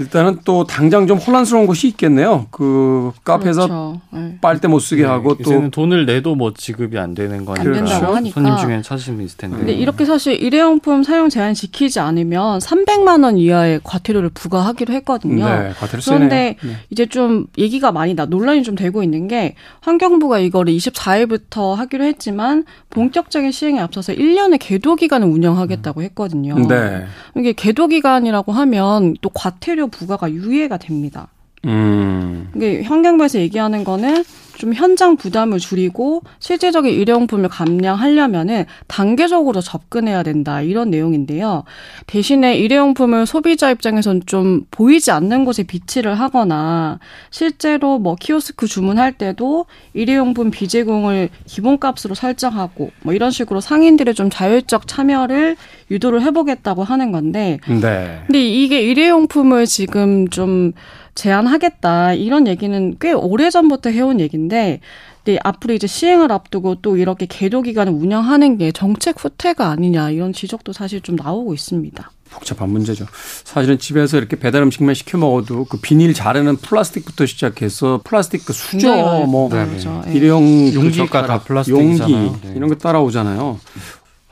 일단은 0.00 0.38
또 0.46 0.64
당장 0.64 1.06
좀 1.06 1.18
혼란스러운 1.18 1.66
곳이 1.66 1.86
있겠네요. 1.88 2.46
그 2.50 3.12
카페에서 3.22 3.66
그렇죠. 3.66 4.00
네. 4.10 4.38
빨대 4.40 4.66
못 4.66 4.78
쓰게 4.78 5.04
하고 5.04 5.36
또 5.36 5.70
돈을 5.70 6.06
내도 6.06 6.34
뭐 6.34 6.54
지급이 6.54 6.98
안 6.98 7.14
되는 7.14 7.44
거니까 7.44 7.68
안 7.68 7.72
된다고 7.72 8.14
하니까. 8.14 8.40
손님 8.40 8.56
중에 8.56 8.80
찾으시는 8.80 9.18
분 9.18 9.26
있을 9.26 9.36
텐데. 9.36 9.58
근데 9.58 9.72
이렇게 9.74 10.06
사실 10.06 10.42
일회용품 10.42 11.02
사용 11.02 11.28
제한 11.28 11.52
지키지 11.52 12.00
않으면 12.00 12.60
300만 12.60 13.24
원 13.24 13.36
이하의 13.36 13.80
과태료를 13.84 14.30
부과하기로 14.30 14.94
했거든요. 14.94 15.44
네, 15.44 15.72
과태료 15.78 16.00
세네요. 16.00 16.18
그런데 16.18 16.56
네. 16.62 16.76
이제 16.88 17.04
좀 17.04 17.46
얘기가 17.58 17.92
많이 17.92 18.14
나 18.14 18.24
논란이 18.24 18.62
좀 18.62 18.76
되고 18.76 19.02
있는 19.02 19.28
게 19.28 19.54
환경부가 19.82 20.38
이거를 20.38 20.72
24일부터 20.72 21.74
하기로 21.74 22.04
했지만 22.04 22.64
본격적인 22.88 23.52
시행에 23.52 23.78
앞서서 23.80 24.14
1년의 24.14 24.56
계도 24.60 24.96
기간을 24.96 25.28
운영하겠다고 25.28 26.02
했거든요. 26.04 26.54
네. 26.66 27.04
이게 27.36 27.52
계도 27.52 27.86
기간이라고 27.86 28.52
하면 28.52 29.14
또 29.20 29.28
과태료 29.28 29.89
부과가 29.90 30.30
유예가 30.30 30.78
됩니다. 30.78 31.32
음. 31.66 32.48
이게 32.54 32.82
환경부에서 32.82 33.38
얘기하는 33.38 33.84
거는 33.84 34.24
좀 34.60 34.74
현장 34.74 35.16
부담을 35.16 35.58
줄이고 35.58 36.22
실제적인 36.38 36.92
일회용품을 36.92 37.48
감량하려면은 37.48 38.66
단계적으로 38.88 39.62
접근해야 39.62 40.22
된다 40.22 40.60
이런 40.60 40.90
내용인데요. 40.90 41.64
대신에 42.06 42.56
일회용품을 42.58 43.24
소비자 43.24 43.70
입장에선 43.70 44.22
좀 44.26 44.66
보이지 44.70 45.12
않는 45.12 45.46
곳에 45.46 45.62
비치를 45.62 46.20
하거나 46.20 46.98
실제로 47.30 47.98
뭐 47.98 48.16
키오스크 48.16 48.66
주문할 48.66 49.12
때도 49.12 49.64
일회용품 49.94 50.50
비제공을 50.50 51.30
기본값으로 51.46 52.14
설정하고 52.14 52.90
뭐 53.02 53.14
이런 53.14 53.30
식으로 53.30 53.62
상인들의 53.62 54.12
좀 54.12 54.28
자율적 54.28 54.86
참여를 54.86 55.56
유도를 55.90 56.20
해보겠다고 56.20 56.84
하는 56.84 57.12
건데 57.12 57.60
네. 57.66 58.20
근데 58.26 58.46
이게 58.46 58.82
일회용품을 58.82 59.64
지금 59.64 60.28
좀 60.28 60.72
제한하겠다 61.20 62.14
이런 62.14 62.46
얘기는 62.46 62.96
꽤 62.98 63.12
오래 63.12 63.50
전부터 63.50 63.90
해온 63.90 64.20
얘기인데 64.20 64.80
근데 65.22 65.38
앞으로 65.44 65.74
이제 65.74 65.86
시행을 65.86 66.32
앞두고 66.32 66.76
또 66.76 66.96
이렇게 66.96 67.26
계도 67.28 67.60
기간을 67.60 67.92
운영하는 67.92 68.56
게 68.56 68.72
정책 68.72 69.22
후퇴가 69.22 69.68
아니냐 69.68 70.10
이런 70.10 70.32
지적도 70.32 70.72
사실 70.72 71.02
좀 71.02 71.16
나오고 71.16 71.52
있습니다. 71.52 72.10
복잡한 72.30 72.70
문제죠. 72.70 73.06
사실은 73.44 73.78
집에서 73.78 74.16
이렇게 74.16 74.36
배달 74.36 74.62
음식만 74.62 74.94
시켜 74.94 75.18
먹어도 75.18 75.64
그 75.64 75.78
비닐 75.78 76.14
자르는 76.14 76.56
플라스틱부터 76.56 77.26
시작해서 77.26 78.00
플라스틱 78.04 78.46
그 78.46 78.52
수저 78.52 78.88
많이 78.88 79.24
뭐 79.26 79.48
나오죠. 79.48 80.04
예. 80.06 80.12
일회용 80.12 80.42
용기가 80.72 80.82
그 80.82 80.92
젓가락, 80.92 81.26
다 81.26 81.40
플라스틱이잖아요. 81.40 82.16
용기 82.16 82.46
네. 82.46 82.54
이런 82.56 82.68
거 82.68 82.76
따라오잖아요. 82.76 83.58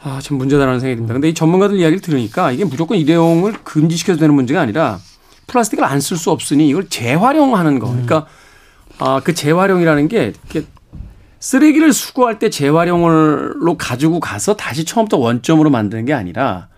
아, 0.00 0.21
참 0.23 0.38
문제다라는 0.38 0.80
생각이 0.80 0.97
듭니다. 0.97 1.12
근데 1.12 1.28
이 1.28 1.35
전문가들 1.35 1.76
이야기를 1.76 2.00
들으니까 2.00 2.52
이게 2.52 2.64
무조건 2.64 2.99
일회용을 2.99 3.52
금지시켜도 3.64 4.21
되는 4.21 4.33
문제가 4.33 4.61
아니라 4.61 5.00
플라스틱을 5.49 5.85
안 5.85 5.99
쓸 5.99 6.17
수 6.17 6.31
없으니 6.31 6.69
이걸 6.69 6.88
재활용하는 6.88 7.78
거. 7.81 7.88
그러니까 7.88 8.26
아, 9.00 9.21
그 9.25 9.35
재활용이라는 9.35 10.07
게 10.09 10.33
쓰레기를 11.40 11.93
수거할 11.93 12.38
때 12.38 12.50
재활용을로 12.50 13.76
가지고 13.76 14.21
가서 14.21 14.57
다시 14.57 14.85
처음부터 14.85 15.19
원점으로 15.19 15.71
만드는 15.71 16.05
게 16.05 16.12
아니라 16.12 16.69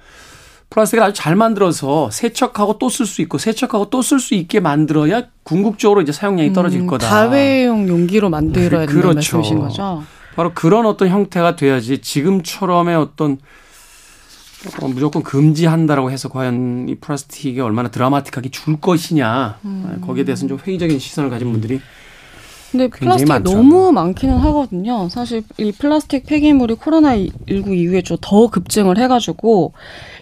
플라스틱을 0.71 1.03
아주 1.03 1.15
잘 1.15 1.35
만들어서 1.35 2.11
세척하고 2.11 2.79
또 2.79 2.89
쓸 2.89 3.07
수 3.07 3.23
있고 3.23 3.39
세척하고 3.39 3.91
또 3.91 4.01
쓸 4.03 4.21
수 4.21 4.35
있게 4.35 4.61
만들어야 4.61 5.25
궁극적으로 5.43 6.01
이제 6.03 6.13
사용량이 6.13 6.53
떨어질 6.53 6.81
음, 6.83 6.87
거다. 6.87 7.09
다회용 7.09 7.89
용기로 7.89 8.31
만들어야 8.31 8.87
된다는 8.87 8.87
그렇죠. 9.03 9.15
말씀이신 9.39 9.59
거죠? 9.59 10.05
바로 10.37 10.53
그런 10.55 10.87
어떤 10.87 11.09
형태가 11.09 11.57
돼야지 11.57 11.99
지금처럼의 11.99 12.95
어떤 12.95 13.39
어, 14.83 14.89
무조건 14.89 15.23
금지한다라고 15.23 16.11
해서 16.11 16.29
과연 16.29 16.89
이 16.89 16.95
플라스틱이 16.97 17.61
얼마나 17.61 17.91
드라마틱하게 17.91 18.51
줄 18.51 18.81
것이냐 18.81 19.59
음. 19.65 20.03
거기에 20.07 20.25
대해서는 20.25 20.57
좀 20.57 20.67
회의적인 20.67 20.99
시선을 20.99 21.31
가진 21.31 21.51
분들이 21.51 21.81
근데 22.71 22.87
플라스틱이 22.89 23.29
많더라고요. 23.29 23.63
너무 23.63 23.91
많기는 23.93 24.37
하거든요. 24.37 25.09
사실 25.09 25.43
이 25.59 25.73
플라스틱 25.73 26.25
폐기물이 26.27 26.75
코로나 26.77 27.17
19 27.17 27.75
이후에 27.75 28.03
좀 28.03 28.17
더 28.21 28.49
급증을 28.49 28.97
해가지고 28.99 29.73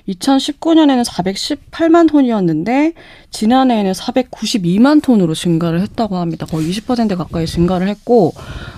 2019년에는 0.09 1.05
418만 1.05 2.09
톤이었는데 2.09 2.95
지난해에는 3.31 3.93
492만 3.93 5.03
톤으로 5.03 5.35
증가를 5.35 5.83
했다고 5.83 6.17
합니다. 6.17 6.47
거의 6.47 6.71
20% 6.71 7.17
가까이 7.17 7.45
증가를 7.45 7.89
했고 7.89 8.33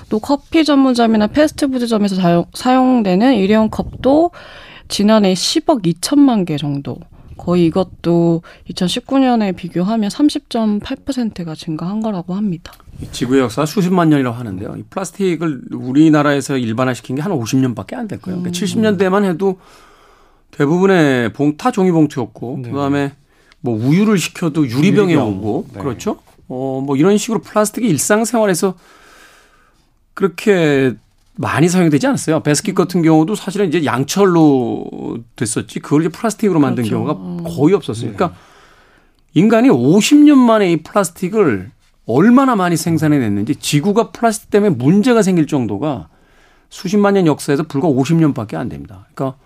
또 0.08 0.18
커피 0.18 0.64
전문점이나 0.64 1.28
패스트푸드점에서 1.28 2.16
사용, 2.16 2.46
사용되는 2.54 3.34
일회용 3.34 3.68
컵도 3.70 4.32
지난해 4.90 5.32
10억 5.34 5.82
2천만 5.84 6.44
개 6.44 6.56
정도. 6.58 6.98
거의 7.36 7.64
이것도 7.66 8.42
2019년에 8.70 9.56
비교하면 9.56 10.10
30.8%가 10.10 11.54
증가한 11.54 12.00
거라고 12.02 12.34
합니다. 12.34 12.72
이 13.00 13.06
지구의 13.10 13.40
역사가 13.40 13.64
수십만 13.64 14.10
년이라고 14.10 14.36
하는데요. 14.36 14.74
이 14.76 14.82
플라스틱을 14.90 15.62
우리나라에서 15.72 16.58
일반화시킨 16.58 17.16
게 17.16 17.22
한 17.22 17.32
50년밖에 17.32 17.94
안 17.94 18.08
될 18.08 18.20
거예요. 18.20 18.40
그러니까 18.42 18.50
70년대만 18.50 19.24
해도 19.24 19.58
대부분의 20.50 21.32
봉타 21.32 21.70
종이 21.70 21.90
봉투였고 21.92 22.58
네. 22.64 22.70
그다음에 22.70 23.12
뭐 23.60 23.74
우유를 23.74 24.18
시켜도 24.18 24.66
유리병에 24.68 25.14
유리병. 25.14 25.38
오고 25.38 25.66
네. 25.72 25.80
그렇죠. 25.80 26.18
어 26.48 26.82
뭐 26.84 26.96
이런 26.96 27.16
식으로 27.16 27.40
플라스틱이 27.40 27.88
일상생활에서 27.88 28.74
그렇게 30.14 30.92
많이 31.40 31.70
사용되지 31.70 32.06
않았어요. 32.06 32.40
베스킷 32.40 32.74
같은 32.74 33.00
경우도 33.00 33.34
사실은 33.34 33.68
이제 33.68 33.86
양철로 33.86 35.20
됐었지 35.36 35.80
그걸 35.80 36.02
이제 36.02 36.10
플라스틱으로 36.10 36.60
만든 36.60 36.84
그렇죠. 36.84 37.02
경우가 37.02 37.50
거의 37.50 37.74
없었어요. 37.74 38.12
그러니까 38.12 38.38
인간이 39.32 39.70
50년 39.70 40.34
만에 40.34 40.70
이 40.70 40.76
플라스틱을 40.82 41.70
얼마나 42.04 42.56
많이 42.56 42.76
생산해냈는지 42.76 43.56
지구가 43.56 44.10
플라스틱 44.10 44.50
때문에 44.50 44.74
문제가 44.74 45.22
생길 45.22 45.46
정도가 45.46 46.08
수십만 46.68 47.14
년 47.14 47.26
역사에서 47.26 47.62
불과 47.62 47.88
50년밖에 47.88 48.56
안 48.56 48.68
됩니다. 48.68 49.06
그러니까 49.14 49.38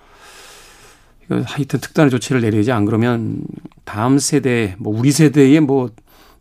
하여튼 1.47 1.79
특단의 1.79 2.11
조치를 2.11 2.41
내려야지 2.41 2.73
안 2.73 2.87
그러면 2.87 3.45
다음 3.85 4.19
세대 4.19 4.75
뭐 4.79 4.99
우리 4.99 5.13
세대의 5.13 5.61
뭐 5.61 5.91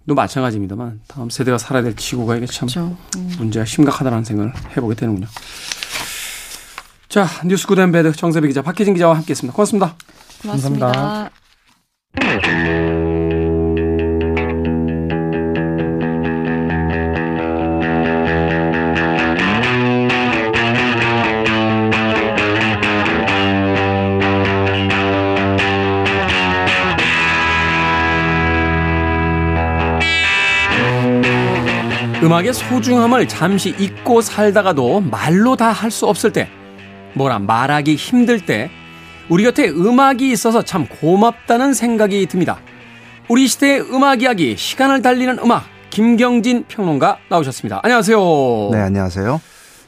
도 0.06 0.16
마찬가지입니다만 0.16 1.00
다음 1.08 1.30
세대가 1.30 1.58
살아야 1.58 1.84
될 1.84 1.96
지구가 1.96 2.36
이게 2.36 2.46
참 2.46 2.68
그렇죠. 2.68 2.98
문제가 3.38 3.64
심각하다는 3.66 4.26
생각을 4.26 4.54
해보게 4.76 4.96
되는군요. 4.96 5.28
자 7.08 7.26
뉴스 7.46 7.68
good 7.68 7.81
and 7.81 7.92
bad 7.92 8.12
정새배 8.12 8.48
기자 8.48 8.62
박혜진 8.62 8.96
기자와 8.96 9.16
함께했습니다. 9.18 9.56
고맙습니다. 9.56 9.96
고맙습니다. 10.42 11.32
감사합니다. 12.16 13.13
음악의 32.34 32.52
소중함을 32.56 33.28
잠시 33.28 33.76
잊고 33.78 34.20
살다가도 34.22 35.02
말로 35.02 35.56
다 35.56 35.72
할 35.72 35.92
수 35.92 36.08
없을 36.08 36.34
때, 36.34 36.50
뭐라 37.14 37.38
말하기 37.38 37.94
힘들 37.94 38.44
때, 38.44 38.72
우리 39.30 39.44
곁에 39.44 39.70
음악이 39.70 40.32
있어서 40.32 40.64
참 40.64 40.88
고맙다는 40.88 41.76
생각이 41.76 42.26
듭니다. 42.26 42.58
우리 43.28 43.48
시대의 43.48 43.82
음악 43.94 44.24
이야기, 44.24 44.58
시간을 44.58 45.04
달리는 45.04 45.38
음악, 45.44 45.66
김경진 45.92 46.66
평론가 46.68 47.20
나오셨습니다. 47.30 47.82
안녕하세요. 47.84 48.18
네, 48.72 48.80
안녕하세요. 48.80 49.40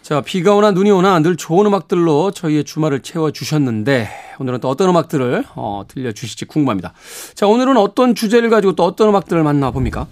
자, 0.03 0.21
비가 0.21 0.53
오나 0.53 0.69
눈이 0.69 0.91
오나 0.91 1.17
늘 1.21 1.35
좋은 1.37 1.65
음악들로 1.65 2.29
저희의 2.29 2.63
주말을 2.63 2.99
채워주셨는데, 2.99 4.07
오늘은 4.37 4.59
또 4.59 4.69
어떤 4.69 4.89
음악들을, 4.89 5.45
어, 5.55 5.83
들려주실지 5.87 6.45
궁금합니다. 6.45 6.93
자, 7.33 7.47
오늘은 7.47 7.75
어떤 7.77 8.13
주제를 8.13 8.51
가지고 8.51 8.75
또 8.75 8.83
어떤 8.83 9.09
음악들을 9.09 9.41
만나봅니까? 9.41 10.05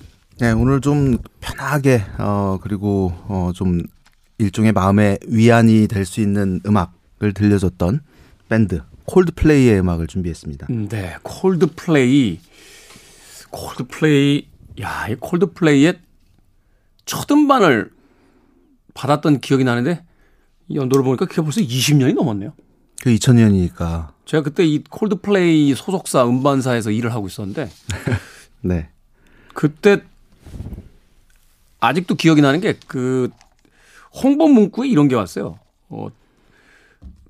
네, 0.44 0.52
오늘 0.52 0.82
좀 0.82 1.20
편하게, 1.40 2.04
어, 2.20 2.60
그리고, 2.62 3.14
어, 3.30 3.52
좀 3.56 3.82
일종의 4.40 4.74
마음의 4.74 5.20
위안이 5.30 5.88
될 5.88 6.06
수 6.06 6.20
있는 6.20 6.60
음악을 6.66 7.34
들려줬던 7.34 8.02
밴드, 8.50 8.82
콜드플레이의 9.06 9.80
음악을 9.80 10.08
준비했습니다. 10.08 10.68
네, 10.90 11.16
콜드플레이. 11.24 12.42
콜드플레이, 13.52 14.50
야, 14.82 15.08
이 15.08 15.16
콜드플레이의 15.16 16.00
첫 17.06 17.32
음반을 17.32 17.92
받았던 18.96 19.40
기억이 19.40 19.64
나는데, 19.64 20.04
이 20.68 20.76
연도를 20.76 21.06
보니까 21.06 21.26
그게 21.26 21.42
벌써 21.42 21.62
20년이 21.62 22.16
넘었네요. 22.16 22.52
그 23.02 23.12
2000년이니까. 23.12 24.10
제가 24.26 24.44
그때 24.44 24.66
이 24.66 24.84
콜드플레이 24.90 25.74
소속사 25.74 26.28
음반사에서 26.28 26.92
일을 26.92 27.14
하고 27.14 27.28
있었는데, 27.28 27.70
네. 28.60 28.90
그때 29.54 30.04
아직도 31.80 32.16
기억이 32.16 32.42
나는 32.42 32.62
게 32.62 32.76
그 32.88 33.30
홍보 34.24 34.48
문구에 34.48 34.88
이런 34.88 35.08
게 35.08 35.16
왔어요. 35.16 35.58
어, 35.90 36.08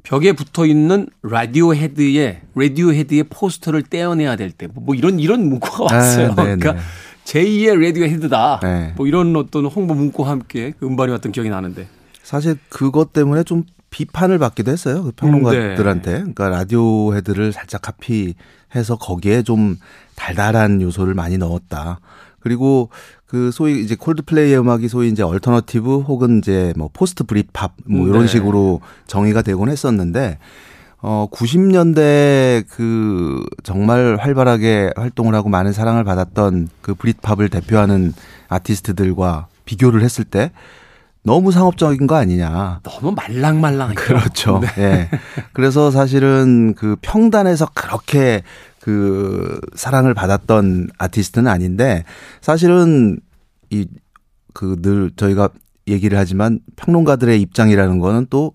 벽에 0.04 0.34
붙어 0.34 0.66
있는 0.66 1.08
라디오헤드의 1.22 2.42
라디오헤드의 2.56 3.24
포스터를 3.30 3.84
떼어내야 3.84 4.36
될 4.36 4.52
때 4.52 4.68
뭐 4.74 4.94
이런 4.96 5.20
이런 5.20 5.48
문구가 5.48 5.84
왔어요. 5.86 6.32
아, 6.32 6.44
네, 6.44 6.56
그러니까 6.58 6.74
네. 6.74 6.80
제2의 7.24 7.80
라디오헤드다. 7.80 8.60
네. 8.62 8.94
뭐 8.98 9.08
이런 9.08 9.34
어떤 9.38 9.66
홍보 9.66 9.94
문구와 9.94 10.30
함께 10.30 10.74
그 10.78 10.86
음반이 10.86 11.12
왔던 11.14 11.32
기억이 11.32 11.50
나는데. 11.50 11.88
사실 12.22 12.58
그것 12.70 13.14
때문에 13.14 13.44
좀 13.44 13.64
비판을 13.90 14.40
받기도 14.40 14.72
했어요. 14.72 15.04
그 15.04 15.12
평론가들한테. 15.12 16.12
그러니까 16.12 16.50
라디오헤드를 16.50 17.54
살짝 17.54 17.82
카피해서 17.82 18.98
거기에 19.00 19.44
좀 19.44 19.78
달달한 20.16 20.82
요소를 20.82 21.14
많이 21.14 21.38
넣었다. 21.38 22.00
그리고 22.44 22.90
그 23.26 23.52
소위 23.52 23.82
이제 23.82 23.96
콜드플레이의 23.96 24.60
음악이 24.60 24.90
소위 24.90 25.08
이제 25.10 25.24
alternative 25.24 26.00
혹은 26.02 26.40
이제 26.40 26.74
뭐 26.76 26.90
post 26.92 27.24
Britpop 27.24 27.72
뭐 27.86 28.08
이런 28.08 28.24
네. 28.24 28.28
식으로 28.28 28.82
정의가 29.08 29.42
되곤 29.42 29.70
했었는데 29.70 30.38
어 31.02 31.28
90년대 31.32 32.66
그 32.70 33.44
정말 33.64 34.18
활발하게 34.20 34.92
활동을 34.96 35.34
하고 35.36 35.50
많은 35.50 35.72
사랑을 35.74 36.04
받았던 36.04 36.70
그 36.82 36.94
Britpop을 36.94 37.50
대표하는 37.50 38.14
아티스트들과 38.50 39.48
비교를 39.66 40.02
했을 40.04 40.24
때 40.26 40.52
너무 41.26 41.54
상업적인 41.54 42.06
거 42.06 42.16
아니냐. 42.16 42.82
너무 42.84 43.14
말랑말랑해요. 43.16 43.96
그렇죠. 43.96 44.60
네. 44.76 44.84
예. 44.84 45.10
그래서 45.54 45.90
사실은 45.90 46.74
그 46.78 46.98
평단에서 47.02 47.70
그렇게 47.74 48.44
그 48.84 49.62
사랑을 49.76 50.14
받았던 50.14 50.90
아티스트는 50.98 51.50
아닌데 51.50 52.04
사실은 52.42 53.20
이 53.70 53.86
그 54.54 54.76
늘 54.82 55.10
저희가 55.16 55.50
얘기를 55.88 56.18
하지만 56.18 56.60
평론가들의 56.76 57.42
입장이라는 57.42 57.98
거는 58.00 58.28
또 58.30 58.52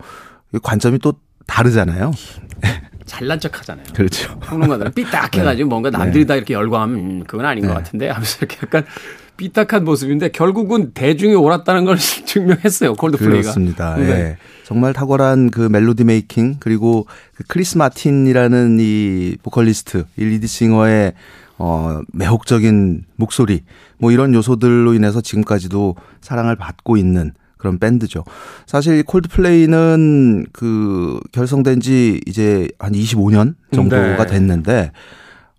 관점이 0.63 0.99
또 1.01 1.15
다르잖아요. 1.47 2.13
잘난 3.05 3.41
척 3.41 3.59
하잖아요. 3.59 3.85
그렇죠. 3.95 4.39
평론가들은 4.41 4.93
삐딱 4.93 5.35
해가지고 5.37 5.69
뭔가 5.71 5.91
남들이 5.91 6.25
다 6.27 6.37
이렇게 6.37 6.55
열광하면 6.55 6.97
음, 6.99 7.25
그건 7.25 7.47
아닌 7.47 7.63
것 7.67 7.71
네. 7.71 7.75
같은데 7.75 8.09
하면서 8.11 8.37
이렇게 8.39 8.59
약간 8.63 8.85
삐딱한 9.39 9.85
모습인데 9.85 10.29
결국은 10.31 10.91
대중이 10.93 11.35
옳았다는 11.35 11.87
걸 11.87 11.97
증명했어요. 12.27 12.95
콜드플레이가. 12.95 13.41
그렇습니다. 13.41 13.97
네. 13.97 14.11
예. 14.11 14.37
정말 14.65 14.93
탁월한 14.93 15.51
그 15.51 15.61
멜로디 15.61 16.05
making 16.05 16.57
그리고 16.61 17.07
그 17.35 17.45
크리스 17.49 17.79
마틴이라는 17.79 18.77
이 18.81 19.37
보컬리스트, 19.43 20.05
이 20.19 20.25
lead 20.25 20.55
singer의 20.55 21.15
어 21.57 22.01
매혹적인 22.13 23.05
목소리 23.17 23.63
뭐 23.97 24.13
이런 24.13 24.35
요소들로 24.35 24.93
인해서 24.95 25.21
지금까지도 25.21 25.97
사랑을 26.21 26.55
받고 26.57 26.97
있는 26.97 27.33
그런 27.57 27.79
밴드죠. 27.79 28.25
사실 28.67 29.03
콜드플레이는 29.03 30.47
그 30.53 31.19
결성된 31.33 31.81
지 31.81 32.21
이제 32.27 32.69
한 32.79 32.93
25년 32.93 33.55
정도가 33.73 34.25
네. 34.25 34.27
됐는데 34.27 34.93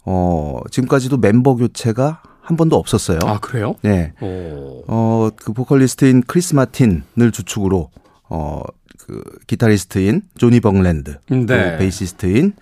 어 0.06 0.60
지금까지도 0.72 1.18
멤버 1.18 1.56
교체가 1.56 2.22
한 2.50 2.58
번도 2.58 2.78
없었어요. 2.78 3.20
아 3.26 3.38
그래요? 3.38 3.76
네. 3.84 4.12
오. 4.22 4.84
어, 4.88 5.30
그 5.36 5.54
보컬리스트인 5.54 6.24
크리스 6.26 6.56
마틴을 6.56 7.32
주축으로 7.32 7.92
어, 8.28 8.64
그 8.98 9.22
기타리스트인 9.46 10.24
조니 10.36 10.60
버클랜드, 10.60 11.20
네. 11.30 11.46
또 11.46 11.78
베이시스트인 11.78 12.54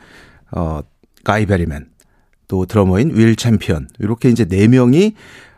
어, 0.51 0.81
가이 1.23 1.45
베리맨, 1.45 1.87
또 2.49 2.65
드러머인 2.65 3.11
윌 3.15 3.37
챔피언 3.37 3.87
이렇게 3.99 4.27
이제 4.27 4.43
네 4.43 4.67
명이 4.67 5.13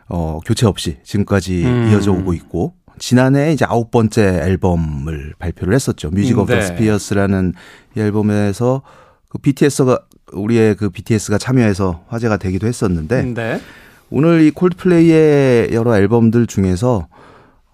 어, 0.08 0.38
교체 0.46 0.68
없이 0.68 0.98
지금까지 1.02 1.64
음. 1.64 1.88
이어져 1.90 2.12
오고 2.12 2.32
있고 2.34 2.74
지난해 3.00 3.52
이제 3.52 3.64
아홉 3.64 3.90
번째 3.90 4.42
앨범을 4.44 5.34
발표를 5.40 5.74
했었죠. 5.74 6.10
Music 6.10 6.38
of 6.38 6.52
네. 6.52 6.60
the 6.60 6.66
Spheres라는 6.66 7.54
이 7.96 8.00
앨범에서 8.00 8.82
그 9.28 9.38
BTS가 9.38 10.04
우리의 10.32 10.76
그 10.76 10.88
BTS가 10.90 11.38
참여해서 11.38 12.04
화제가 12.06 12.36
되기도 12.36 12.68
했었는데 12.68 13.22
네. 13.34 13.60
오늘 14.10 14.42
이 14.42 14.50
콜드플레이의 14.50 15.72
여러 15.72 15.96
앨범들 15.96 16.46
중에서 16.46 17.08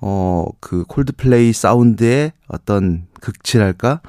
어 0.00 0.46
그 0.60 0.84
콜드플레이 0.88 1.52
사운드의 1.52 2.32
어떤 2.48 3.06
극치랄까 3.20 4.00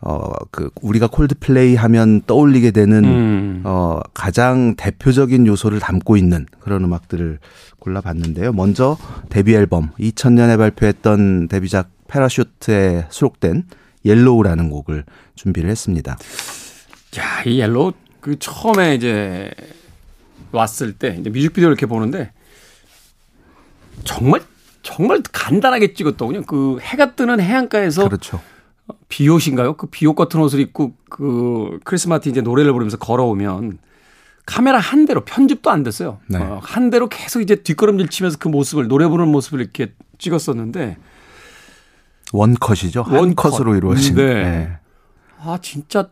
어그 0.00 0.70
우리가 0.80 1.08
콜드플레이 1.08 1.74
하면 1.74 2.22
떠올리게 2.26 2.70
되는 2.70 3.04
음. 3.04 3.62
어 3.64 4.00
가장 4.12 4.76
대표적인 4.76 5.46
요소를 5.46 5.80
담고 5.80 6.16
있는 6.16 6.46
그런 6.60 6.84
음악들을 6.84 7.40
골라봤는데요. 7.80 8.52
먼저 8.52 8.96
데뷔 9.28 9.54
앨범 9.54 9.90
2000년에 9.98 10.56
발표했던 10.56 11.48
데뷔작 11.48 11.88
Parachutes에 12.06 13.06
수록된 13.10 13.64
Yellow라는 14.04 14.70
곡을 14.70 15.04
준비를 15.34 15.68
했습니다. 15.70 16.16
야, 17.18 17.42
이 17.44 17.58
Yellow 17.60 17.92
그 18.20 18.38
처음에 18.38 18.94
이제 18.94 19.50
왔을 20.54 20.92
때 20.92 21.16
이제 21.20 21.30
뮤직비디오를 21.30 21.72
이렇게 21.72 21.86
보는데 21.86 22.32
정말 24.04 24.42
정말 24.82 25.22
간단하게 25.32 25.94
찍었더군요. 25.94 26.42
그 26.42 26.78
해가 26.80 27.14
뜨는 27.14 27.40
해안가에서 27.40 28.04
그렇죠. 28.04 28.40
비옷인가요? 29.08 29.76
그 29.76 29.86
비옷 29.86 30.14
같은 30.14 30.40
옷을 30.40 30.60
입고 30.60 30.94
그 31.08 31.78
크리스 31.84 32.08
마틴 32.08 32.32
이제 32.32 32.40
노래를 32.42 32.72
부르면서 32.72 32.98
걸어오면 32.98 33.78
카메라 34.44 34.78
한 34.78 35.06
대로 35.06 35.24
편집도 35.24 35.70
안 35.70 35.82
됐어요. 35.82 36.18
네. 36.28 36.38
어, 36.38 36.60
한 36.62 36.90
대로 36.90 37.08
계속 37.08 37.40
이제 37.40 37.56
뒷걸음질 37.56 38.08
치면서 38.08 38.36
그 38.38 38.48
모습을 38.48 38.88
노래 38.88 39.08
부르는 39.08 39.32
모습을 39.32 39.60
이렇게 39.60 39.94
찍었었는데 40.18 40.98
one 42.32 42.51
cut이죠. 42.51 43.02
한 43.02 43.14
one 43.18 43.33
cut. 43.33 43.52
컷으로 43.52 43.74
이루어진. 43.76 44.16
네. 44.16 44.34
네. 44.34 44.78
아 45.38 45.58
진짜 45.62 46.08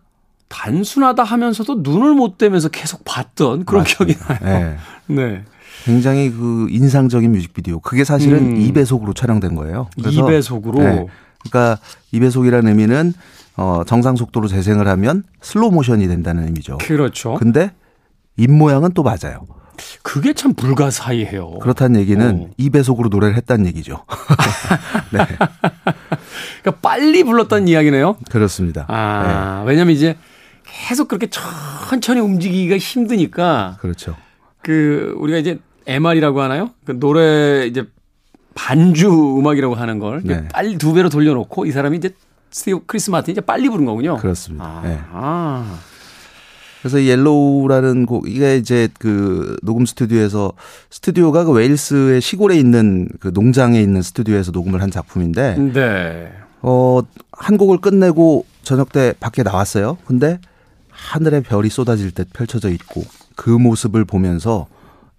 단순하다 0.53 1.25
하면서도 1.25 1.77
눈을 1.81 2.13
못 2.13 2.37
떼면서 2.37 2.69
계속 2.69 3.05
봤던 3.05 3.65
그런 3.65 3.85
기억이 3.85 4.15
나요. 4.19 4.39
네. 4.43 4.77
네. 5.07 5.45
굉장히 5.85 6.31
그 6.31 6.67
인상적인 6.71 7.33
뮤직비디오. 7.33 7.81
그게 7.81 8.05
사실은 8.05 8.53
음. 8.53 8.59
2배속으로 8.59 9.17
촬영된 9.17 9.55
거예요. 9.57 9.89
그래서 9.97 10.25
2배속으로 10.25 10.79
네. 10.79 11.07
그러니까 11.43 11.79
2배속이라는 12.13 12.69
의미는 12.69 13.15
어 13.57 13.83
정상 13.87 14.15
속도로 14.17 14.47
재생을 14.47 14.87
하면 14.89 15.25
슬로우 15.41 15.73
모션이 15.73 16.07
된다는 16.07 16.45
의미죠. 16.45 16.79
그렇죠. 16.79 17.35
근데 17.35 17.73
입 18.37 18.51
모양은 18.51 18.93
또 18.93 19.03
맞아요. 19.03 19.47
그게 20.03 20.35
참 20.35 20.53
불가사의해요. 20.53 21.59
그렇다는 21.61 21.99
얘기는 21.99 22.49
어. 22.49 22.51
2배속으로 22.59 23.09
노래를 23.09 23.37
했다는 23.37 23.67
얘기죠. 23.67 24.05
네. 25.11 25.27
그러니까 26.61 26.81
빨리 26.83 27.25
불렀던 27.25 27.69
이야기네요. 27.69 28.17
그렇습니다. 28.31 28.85
아, 28.89 29.65
왜냐면 29.67 29.95
이제 29.97 30.17
계속 30.89 31.09
그렇게 31.09 31.29
천천히 31.29 32.21
움직이기가 32.21 32.79
힘드니까 32.79 33.77
그렇죠. 33.81 34.17
그 34.63 35.15
우리가 35.19 35.39
이제 35.39 35.59
MR이라고 35.87 36.41
하나요? 36.41 36.71
그 36.85 36.99
노래 36.99 37.67
이제 37.67 37.87
반주 38.55 39.09
음악이라고 39.39 39.75
하는 39.75 39.99
걸 39.99 40.23
네. 40.25 40.49
빨리 40.53 40.79
두 40.79 40.93
배로 40.93 41.09
돌려놓고 41.09 41.67
이 41.67 41.73
사람이 41.73 41.97
이제 41.97 42.15
스티브 42.51 42.87
크리스 42.87 43.11
마틴 43.11 43.33
이제 43.33 43.41
빨리 43.41 43.69
부른 43.69 43.85
거군요. 43.85 44.17
그렇습니다. 44.19 44.65
아, 44.65 44.83
네. 44.85 44.99
아. 45.13 45.79
그래서 46.81 46.99
이 46.99 47.09
Yellow라는 47.09 48.07
곡 48.07 48.29
이게 48.29 48.57
이제 48.57 48.89
그 48.99 49.57
녹음 49.63 49.87
스튜디오에서 49.87 50.53
스튜디오가 50.91 51.45
그 51.45 51.53
웨일스의 51.53 52.21
시골에 52.21 52.57
있는 52.57 53.09
그 53.21 53.31
농장에 53.33 53.81
있는 53.81 54.03
스튜디오에서 54.03 54.51
녹음을 54.51 54.83
한 54.83 54.91
작품인데 54.91 55.57
네. 55.73 56.33
어 56.63 57.03
한 57.43 57.57
곡을 57.57 57.79
끝내고 57.79 58.47
저녁 58.63 58.93
때 58.93 59.15
밖에 59.19 59.43
나왔어요. 59.43 59.99
근데 60.05 60.39
하늘에 61.03 61.41
별이 61.41 61.69
쏟아질 61.69 62.11
듯 62.11 62.25
펼쳐져 62.33 62.71
있고 62.71 63.03
그 63.37 63.51
모습을 63.51 64.05
보면서 64.05 64.67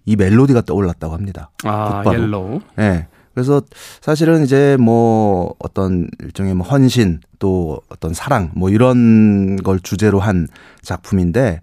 이 0.06 0.16
멜로디가 0.16 0.62
떠올랐다고 0.62 1.14
합니다. 1.14 1.50
아, 1.64 2.02
곧바로. 2.02 2.22
Yellow. 2.22 2.60
예. 2.78 2.82
네. 2.82 3.06
그래서 3.34 3.62
사실은 4.00 4.44
이제 4.44 4.76
뭐 4.78 5.54
어떤 5.58 6.08
일종의 6.22 6.54
뭐 6.54 6.66
헌신 6.66 7.20
또 7.40 7.80
어떤 7.88 8.14
사랑 8.14 8.52
뭐 8.54 8.70
이런 8.70 9.56
걸 9.56 9.80
주제로 9.80 10.20
한 10.20 10.46
작품인데 10.82 11.60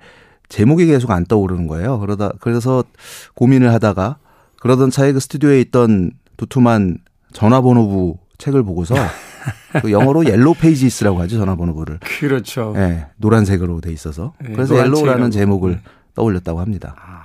제목이 0.49 0.85
계속 0.85 1.11
안 1.11 1.25
떠오르는 1.25 1.67
거예요. 1.67 1.97
그러다 1.99 2.33
그래서 2.41 2.83
고민을 3.35 3.71
하다가 3.73 4.17
그러던 4.59 4.91
차에 4.91 5.13
그 5.13 5.21
스튜디오에 5.21 5.61
있던 5.61 6.11
두툼한 6.35 6.97
전화번호부 7.31 8.17
책을 8.37 8.63
보고서 8.63 8.95
그 9.81 9.91
영어로 9.91 10.25
Yellow 10.25 10.55
Pages라고 10.55 11.19
하죠 11.21 11.37
전화번호부를. 11.37 11.99
그렇죠. 11.99 12.73
예, 12.75 12.79
네, 12.79 13.05
노란색으로 13.17 13.81
돼 13.81 13.91
있어서 13.91 14.33
네, 14.39 14.53
그래서 14.53 14.77
Yellow라는 14.77 15.31
제목을 15.31 15.81
떠올렸다고 16.15 16.59
합니다. 16.59 16.95
아, 16.97 17.23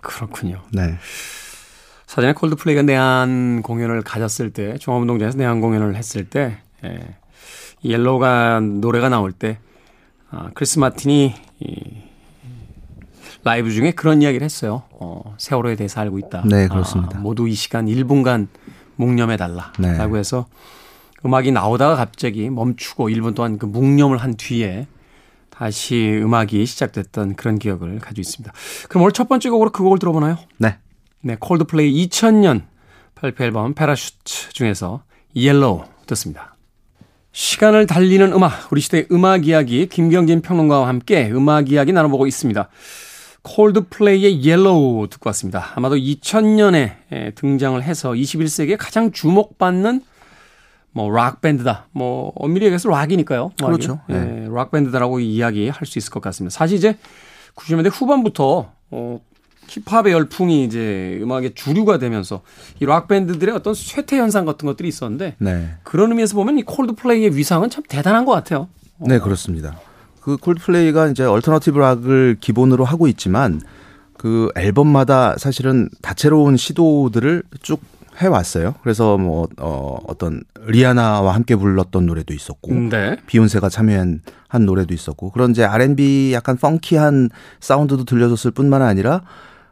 그렇군요. 0.00 0.62
네. 0.72 0.96
사전에 2.06 2.32
콜드플레이가 2.32 2.82
내한 2.82 3.62
공연을 3.62 4.02
가졌을 4.02 4.50
때, 4.50 4.78
종합운동장에서 4.78 5.36
내한 5.36 5.60
공연을 5.60 5.94
했을 5.94 6.24
때, 6.24 6.58
예, 6.84 7.16
Yellow가 7.84 8.60
노래가 8.60 9.08
나올 9.08 9.30
때, 9.32 9.58
아, 10.30 10.50
크리스 10.54 10.78
마틴이 10.78 11.34
이, 11.60 12.08
라이브 13.44 13.70
중에 13.70 13.92
그런 13.92 14.20
이야기를 14.20 14.44
했어요. 14.44 14.82
어, 14.90 15.34
세월호에 15.38 15.76
대해서 15.76 16.00
알고 16.00 16.18
있다. 16.18 16.42
네, 16.44 16.66
그렇습니다. 16.68 17.18
아, 17.18 17.20
모두 17.20 17.46
이 17.48 17.54
시간 17.54 17.86
1분간 17.86 18.48
묵념해달라. 18.96 19.72
네. 19.78 19.96
라고 19.96 20.16
해서 20.16 20.46
음악이 21.24 21.52
나오다가 21.52 21.96
갑자기 21.96 22.48
멈추고 22.50 23.08
1분 23.08 23.34
동안 23.34 23.58
그 23.58 23.66
묵념을 23.66 24.18
한 24.18 24.36
뒤에 24.36 24.86
다시 25.50 26.20
음악이 26.22 26.64
시작됐던 26.64 27.34
그런 27.34 27.58
기억을 27.58 27.98
가지고 27.98 28.20
있습니다. 28.20 28.52
그럼 28.88 29.02
오늘 29.02 29.12
첫 29.12 29.28
번째 29.28 29.50
곡으로 29.50 29.70
그 29.70 29.82
곡을 29.82 29.98
들어보나요? 29.98 30.38
네. 30.58 30.78
네, 31.20 31.36
콜드플레이 31.40 32.06
2000년 32.06 32.62
발표 33.16 33.42
앨범 33.42 33.74
Parachutes 33.74 34.52
중에서 34.52 35.02
Yellow 35.34 35.82
듣습니다. 36.06 36.54
시간을 37.32 37.86
달리는 37.86 38.32
음악, 38.32 38.72
우리 38.72 38.80
시대의 38.80 39.08
음악 39.10 39.46
이야기 39.46 39.88
김경진 39.88 40.42
평론가와 40.42 40.86
함께 40.86 41.28
음악 41.32 41.70
이야기 41.70 41.92
나눠보고 41.92 42.28
있습니다. 42.28 42.68
콜드플레이의 43.42 44.44
Yellow 44.44 45.08
듣고 45.08 45.28
왔습니다. 45.30 45.72
아마도 45.74 45.96
2000년에 45.96 47.34
등장을 47.34 47.82
해서 47.82 48.12
21세기에 48.12 48.76
가장 48.78 49.10
주목받는 49.10 50.02
뭐 50.98 51.12
락밴드다. 51.12 51.86
뭐 51.92 52.32
엄밀히 52.34 52.66
얘기해서 52.66 52.88
락이니까요. 52.88 53.52
락이. 53.60 53.72
그렇죠. 53.72 54.00
네. 54.08 54.16
예, 54.16 54.48
락밴드다라고 54.50 55.20
이야기할 55.20 55.86
수 55.86 55.96
있을 55.96 56.10
것 56.10 56.20
같습니다. 56.20 56.52
사실 56.52 56.76
이제 56.76 56.98
90년대 57.54 57.88
후반부터 57.92 58.72
어 58.90 59.20
힙합의 59.68 60.12
열풍이 60.12 60.64
이제 60.64 61.20
음악의 61.22 61.54
주류가 61.54 61.98
되면서 61.98 62.42
이 62.80 62.84
락밴드들의 62.84 63.54
어떤 63.54 63.74
쇠퇴 63.74 64.18
현상 64.18 64.44
같은 64.44 64.66
것들이 64.66 64.88
있었는데 64.88 65.36
네. 65.38 65.68
그런 65.84 66.10
의미에서 66.10 66.34
보면 66.34 66.58
이 66.58 66.64
콜드플레이의 66.64 67.36
위상은 67.36 67.70
참 67.70 67.84
대단한 67.88 68.24
것 68.24 68.32
같아요. 68.32 68.66
네, 68.98 69.20
그렇습니다. 69.20 69.78
그 70.20 70.36
콜드플레이가 70.36 71.10
이제 71.10 71.22
alternative 71.22 71.78
락을 71.78 72.38
기본으로 72.40 72.84
하고 72.84 73.06
있지만 73.06 73.60
그 74.16 74.50
앨범마다 74.56 75.36
사실은 75.38 75.90
다채로운 76.02 76.56
시도들을 76.56 77.44
쭉 77.62 77.80
해왔어요. 78.20 78.74
그래서 78.82 79.16
뭐, 79.16 79.48
어, 79.58 79.98
어떤 80.06 80.42
리아나와 80.66 81.34
함께 81.34 81.56
불렀던 81.56 82.06
노래도 82.06 82.34
있었고, 82.34 82.72
네. 82.90 83.16
비욘세가 83.26 83.68
참여한 83.68 84.22
한 84.48 84.66
노래도 84.66 84.94
있었고, 84.94 85.30
그런 85.30 85.52
이제 85.52 85.64
R&B 85.64 86.32
약간 86.32 86.56
funky한 86.56 87.30
사운드도 87.60 88.04
들려줬을 88.04 88.50
뿐만 88.50 88.82
아니라 88.82 89.22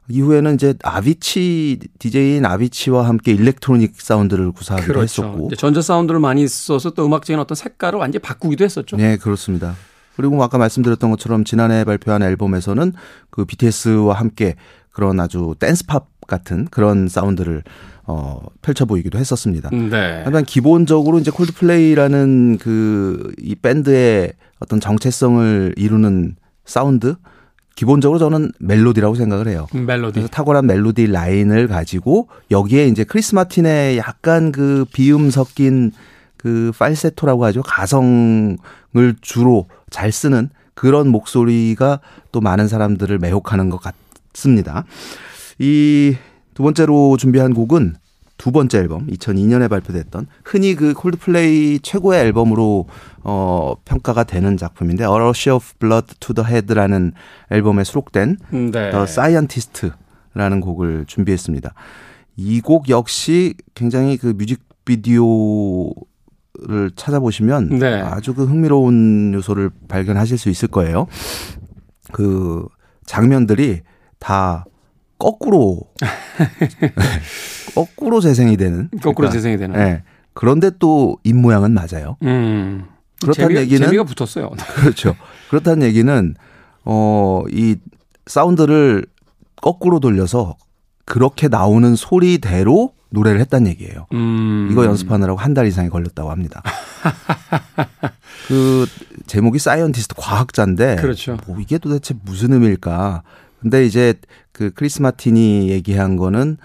이후에는 0.09 0.55
이제 0.55 0.75
아비치 0.85 1.81
DJ인 1.99 2.47
아비치와 2.47 3.09
함께 3.09 3.33
electronic 3.33 4.01
사운드를 4.01 4.53
구사하기도 4.53 4.93
그렇죠. 4.93 5.25
했었고, 5.25 5.51
전자 5.57 5.83
사운드를 5.83 6.21
많이 6.21 6.47
써서 6.47 6.91
또 6.91 7.05
음악적인 7.05 7.41
어떤 7.41 7.57
색깔을 7.57 7.99
완전히 7.99 8.23
바꾸기도 8.23 8.65
했었죠. 8.65 8.97
네, 8.97 9.17
그렇습니다. 9.17 9.75
그리고 10.17 10.43
아까 10.43 10.57
말씀드렸던 10.59 11.11
것처럼 11.11 11.45
지난해 11.45 11.85
발표한 11.85 12.23
앨범에서는 12.23 12.93
그 13.31 13.45
BTS와 13.45 14.15
함께 14.15 14.55
그런 14.91 15.21
아주 15.21 15.55
댄스팝 15.59 16.07
같은 16.27 16.67
그런 16.71 17.09
사운드를 17.09 17.63
어, 18.09 18.40
펼쳐 18.62 18.85
보이기도 18.85 19.19
했었습니다. 19.19 19.71
네. 19.71 20.21
하지만 20.25 20.45
기본적으로 20.45 21.19
이제 21.19 21.31
콜드플레이라는 21.31 22.59
그 22.59 23.33
이 23.40 23.55
밴드의 23.55 24.33
어떤 24.61 24.81
정체성을 24.81 25.75
이루는 25.77 26.37
사운드 26.64 27.16
기본적으로 27.75 28.19
저는 28.19 28.53
멜로디라고 28.59 29.14
생각을 29.14 29.49
해요. 29.49 29.66
멜로디. 29.73 30.14
그래서 30.14 30.29
탁월한 30.29 30.66
멜로디 30.66 31.09
라인을 31.09 31.69
가지고 31.69 32.29
여기에 32.51 32.87
이제 32.88 33.05
크리스 33.05 33.35
마틴의 33.35 33.99
약간 33.99 34.51
그 34.51 34.87
비음 34.92 35.31
섞인 35.31 35.92
그 36.38 36.73
팔세토라고 36.79 37.45
하죠. 37.47 37.62
가성을 37.62 38.57
주로 39.21 39.66
잘 39.90 40.11
쓰는 40.11 40.49
그런 40.75 41.09
목소리가 41.09 42.01
또 42.33 42.40
많은 42.40 42.66
사람들을 42.69 43.19
매혹하는 43.19 43.69
것 43.69 43.81
같습니다. 44.33 44.85
이 45.59 46.16
두 46.57 46.62
번째로 46.62 47.19
준비한 47.19 47.53
곡은 47.53 47.97
두 48.38 48.51
번째 48.51 48.79
앨범 48.79 49.07
2002년에 49.09 49.69
발표됐던 49.69 50.27
흔히 50.42 50.75
그 50.75 50.95
콜드플레이 50.95 51.81
최고의 51.81 52.21
앨범으로 52.23 52.87
어 53.25 53.75
평가가 53.85 54.25
되는 54.25 54.57
작품인데 54.57 55.05
A 55.05 55.11
Rush 55.11 55.51
of 55.51 55.75
Blood 55.79 56.14
to 56.19 56.35
the 56.35 56.51
Head라는 56.51 57.12
앨범에 57.51 57.85
수록된 57.85 58.38
네. 58.51 58.71
The 58.90 59.03
Scientist라는 59.03 60.61
곡을 60.62 61.05
준비했습니다. 61.07 61.75
이 62.38 62.61
곡 62.62 62.88
역시 62.88 63.55
굉장히 63.75 64.16
그 64.16 64.29
뮤직비디오를 64.37 65.95
찾아보시면 66.97 67.79
네. 67.79 68.01
아주 68.01 68.33
그 68.35 68.45
흥미로운 68.45 69.33
요소를 69.35 69.71
발견하실 69.88 70.38
수 70.38 70.49
있을 70.49 70.69
거예요. 70.69 71.07
그 72.12 72.66
장면들이 73.05 73.81
다 74.19 74.64
거꾸로 75.19 75.81
거꾸로 77.75 78.21
재생이 78.21 78.57
되는 78.57 78.89
거꾸로 79.03 79.15
그러니까, 79.29 79.33
재생이 79.33 79.57
되는. 79.59 79.77
네. 79.79 80.03
그런데 80.35 80.71
또 80.79 81.17
입 81.25 81.35
모양은 81.37 81.73
맞아요. 81.73 82.17
음. 82.23 82.85
그렇다는 83.23 83.49
재미가, 83.49 83.61
얘기는 83.63 83.87
재미가 83.87 84.05
붙었어요. 84.05 84.51
그렇죠. 84.77 85.17
그렇다는 85.51 85.87
얘기는 85.87 86.35
어 86.85 87.43
이 87.51 87.77
사운드를 88.27 89.07
거꾸로 89.63 90.01
돌려서 90.01 90.57
그렇게 91.05 91.49
나오는 91.49 91.95
소리대로 91.97 92.93
노래를 93.11 93.41
했단 93.41 93.67
얘기예요. 93.69 94.07
음. 94.13 94.69
이거 94.71 94.85
연습하느라고 94.85 95.39
한 95.39 95.55
달 95.55 95.67
이상이 95.67 95.89
걸렸다고 95.89 96.31
합니다. 96.31 96.63
그 98.49 98.87
제목이 99.27 99.59
Scientist 99.59 100.15
과학자인데 100.17 100.97
그렇죠. 100.97 101.37
뭐 101.47 101.59
이게 101.61 101.79
도대체 101.79 102.15
무슨 102.25 102.53
의미일까? 102.53 103.23
근데 103.61 103.85
이제 103.85 104.14
그 104.53 104.71
크리스 104.71 105.03
마틴이 105.03 105.69
얘기한 105.71 106.16
거는 106.16 106.57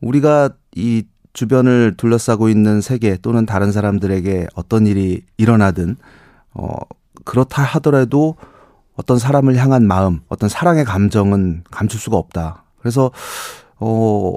우리가 0.00 0.50
이 0.74 1.04
주변을 1.32 1.94
둘러싸고 1.96 2.48
있는 2.48 2.80
세계 2.80 3.16
또는 3.16 3.46
다른 3.46 3.72
사람들에게 3.72 4.48
어떤 4.54 4.86
일이 4.86 5.22
일어나든 5.38 5.96
어 6.54 6.74
그렇다 7.24 7.62
하더라도 7.62 8.36
어떤 8.94 9.18
사람을 9.18 9.56
향한 9.56 9.86
마음, 9.86 10.20
어떤 10.28 10.48
사랑의 10.48 10.84
감정은 10.84 11.64
감출 11.70 11.98
수가 11.98 12.16
없다. 12.16 12.64
그래서 12.78 13.10
어 13.78 14.36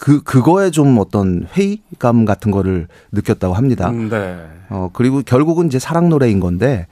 그 0.00 0.22
그거에 0.22 0.70
좀 0.70 0.96
어떤 0.98 1.46
회의감 1.54 2.24
같은 2.24 2.50
거를 2.50 2.88
느꼈다고 3.12 3.54
합니다. 3.54 3.90
음, 3.90 4.08
네. 4.08 4.38
어 4.70 4.88
그리고 4.94 5.20
결국은 5.22 5.66
이제 5.66 5.78
사랑 5.78 6.08
노래인 6.08 6.40
건데 6.40 6.86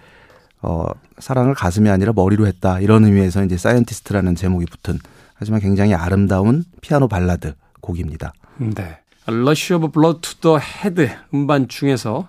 어 0.60 0.84
사랑을 1.20 1.54
가슴이 1.54 1.88
아니라 1.90 2.12
머리로 2.14 2.46
했다 2.46 2.80
이런 2.80 3.04
의미에서 3.04 3.44
이제 3.44 3.56
Scientist라는 3.56 4.34
제목이 4.34 4.66
붙은 4.66 4.98
하지만 5.34 5.60
굉장히 5.60 5.94
아름다운 5.94 6.64
피아노 6.80 7.08
발라드 7.08 7.54
곡입니다. 7.80 8.32
네. 8.58 8.98
Of 9.26 9.92
Blood 9.92 10.20
to 10.20 10.40
the 10.40 10.58
Head 10.58 11.16
음반 11.34 11.68
중에서 11.68 12.28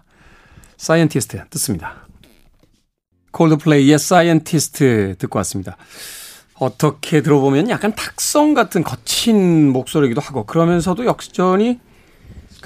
Scientist 0.78 1.46
듣습니다. 1.50 2.08
콜드플레이의 3.32 4.00
Scientist 4.00 5.16
듣고 5.18 5.38
왔습니다. 5.40 5.78
어떻게 6.56 7.22
들어보면 7.22 7.70
약간 7.70 7.94
탁성 7.96 8.54
같은 8.54 8.84
거친 8.84 9.72
목소리이기도 9.72 10.20
하고 10.22 10.46
그러면서도 10.46 11.06
여전히 11.06 11.80
그 11.80 11.89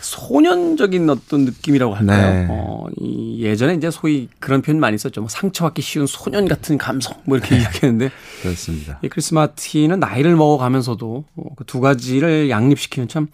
소년적인 0.04 1.10
어떤 1.10 1.46
느낌이라고 1.46 1.96
할까요? 1.96 2.34
네. 2.34 2.48
어, 2.50 2.86
이 3.00 3.42
예전에 3.42 3.74
이제 3.76 3.90
소위 3.90 4.30
그런 4.40 4.62
표현 4.62 4.80
많이 4.80 4.98
썼죠. 4.98 5.22
뭐 5.22 5.30
상처받기 5.30 5.82
쉬운 5.82 6.06
소년 6.06 6.48
같은 6.48 6.78
감성 6.78 7.16
뭐 7.24 7.38
이렇게 7.38 7.58
이야기했는데 7.58 8.12
그렇습니다. 8.42 9.00
이 9.02 9.10
크리스 9.10 9.34
마틴은 9.34 10.00
나이를 10.00 10.36
먹어가면서도 10.36 11.24
어, 11.36 11.56
그두 11.56 11.80
가지를 11.80 12.50
양립시키는 12.50 13.08
참 13.08 13.28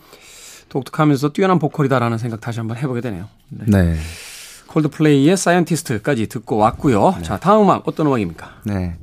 독특하면서 0.70 1.34
뛰어난 1.34 1.60
보컬이다라는 1.60 2.18
생각 2.18 2.40
다시 2.42 2.60
한번 2.60 2.78
해보게 2.78 3.02
되네요. 3.02 3.28
네. 3.50 3.66
네. 3.68 3.98
콜드플레이의 4.68 5.36
Scientist까지 5.36 6.28
듣고 6.28 6.58
왔고요. 6.58 7.16
자, 7.24 7.38
다음 7.38 7.64
음악 7.64 7.88
어떤 7.88 8.06
음악입니까? 8.06 8.62
네. 8.66 8.98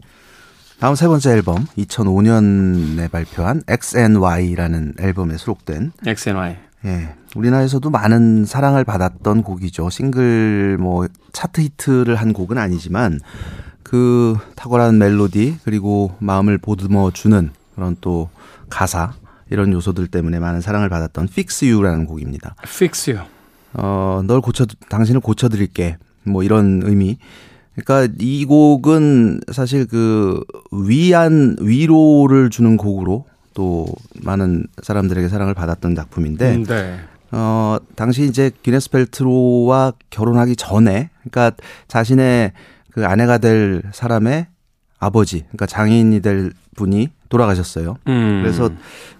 다음 0.79 0.95
세 0.95 1.09
번째 1.09 1.31
앨범 1.31 1.67
2005년에 1.79 3.11
발표한 3.11 3.63
X&Y라는 3.67 4.95
앨범에 5.01 5.37
수록된 5.39 5.93
X&Y. 6.07 6.57
예. 6.85 7.15
우리나라에서도 7.37 7.89
많은 7.91 8.45
사랑을 8.45 8.85
받았던 8.85 9.43
곡이죠. 9.43 9.91
싱글 9.91 10.79
뭐 10.79 11.07
차트 11.33 11.61
히트를 11.61 12.17
한 12.17 12.33
곡은 12.33 12.59
아니지만 12.59 13.21
그 13.83 14.37
탁월한 14.57 14.99
멜로디 14.99 15.59
그리고 15.65 16.15
마음을 16.19 16.59
보듬어 16.59 17.11
주는 17.13 17.51
그런 17.75 17.97
또 18.01 18.29
가사 18.69 19.13
이런 19.51 19.73
요소들 19.73 20.09
때문에 20.09 20.41
많은 20.41 20.61
사랑을 20.61 20.89
받았던 20.89 21.29
Fix 21.31 21.67
You라는 21.67 22.07
곡입니다. 22.07 22.57
Fix 22.65 23.11
You. 23.11 23.29
어, 23.75 24.23
널 24.25 24.41
고쳐, 24.41 24.65
당신을 24.89 25.21
고쳐 25.21 25.49
드릴게. 25.49 25.99
뭐 26.25 26.43
이런 26.43 26.83
의미. 26.85 27.19
그러니까 27.77 28.13
이 28.19 28.45
곡은 28.47 29.43
사실 29.53 29.87
그 29.87 30.43
위안, 30.73 31.57
위로를 31.61 32.51
주는 32.51 32.77
곡으로 32.77 33.27
또 33.55 33.87
많은 34.23 34.67
사람들에게 34.83 35.29
사랑을 35.29 35.55
받았던 35.55 35.95
작품인데, 35.95 36.57
음, 36.57 36.65
네. 36.65 36.99
어, 37.33 37.79
당시 37.97 38.25
이제 38.25 38.51
기네스 38.63 38.91
펠트로와 38.91 39.93
결혼하기 40.11 40.57
전에, 40.57 41.11
그러니까 41.21 41.53
자신의 41.89 42.53
그 42.91 43.07
아내가 43.07 43.39
될 43.39 43.83
사람의 43.93 44.47
아버지, 44.99 45.41
그러니까 45.41 45.67
장인이 45.67 46.21
될 46.21 46.53
분이 46.77 47.11
돌아가셨어요. 47.29 47.97
음. 48.07 48.41
그래서 48.43 48.71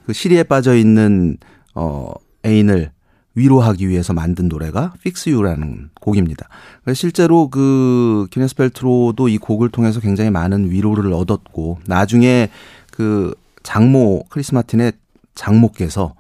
그 0.07 0.13
시리에 0.13 0.43
빠져 0.45 0.77
있는 0.77 1.37
어 1.75 2.13
애인을 2.45 2.91
위로하기 3.35 3.89
위해서 3.89 4.15
만든 4.15 4.49
노래가 4.49 4.95
Fix 5.01 5.29
You라는 5.29 5.91
곡입니다. 6.01 6.49
실제로 6.95 7.49
그 7.51 8.27
기네스 8.31 8.55
펠트로도 8.55 9.29
이 9.29 9.37
곡을 9.37 9.69
통해서 9.69 10.01
굉장히 10.01 10.31
많은 10.31 10.71
위로를 10.71 11.13
얻었고 11.13 11.81
나중에 11.87 12.49
그 12.91 13.35
장모 13.63 14.25
크리스 14.31 14.55
마틴의 14.55 14.93
장모께서 15.35 16.15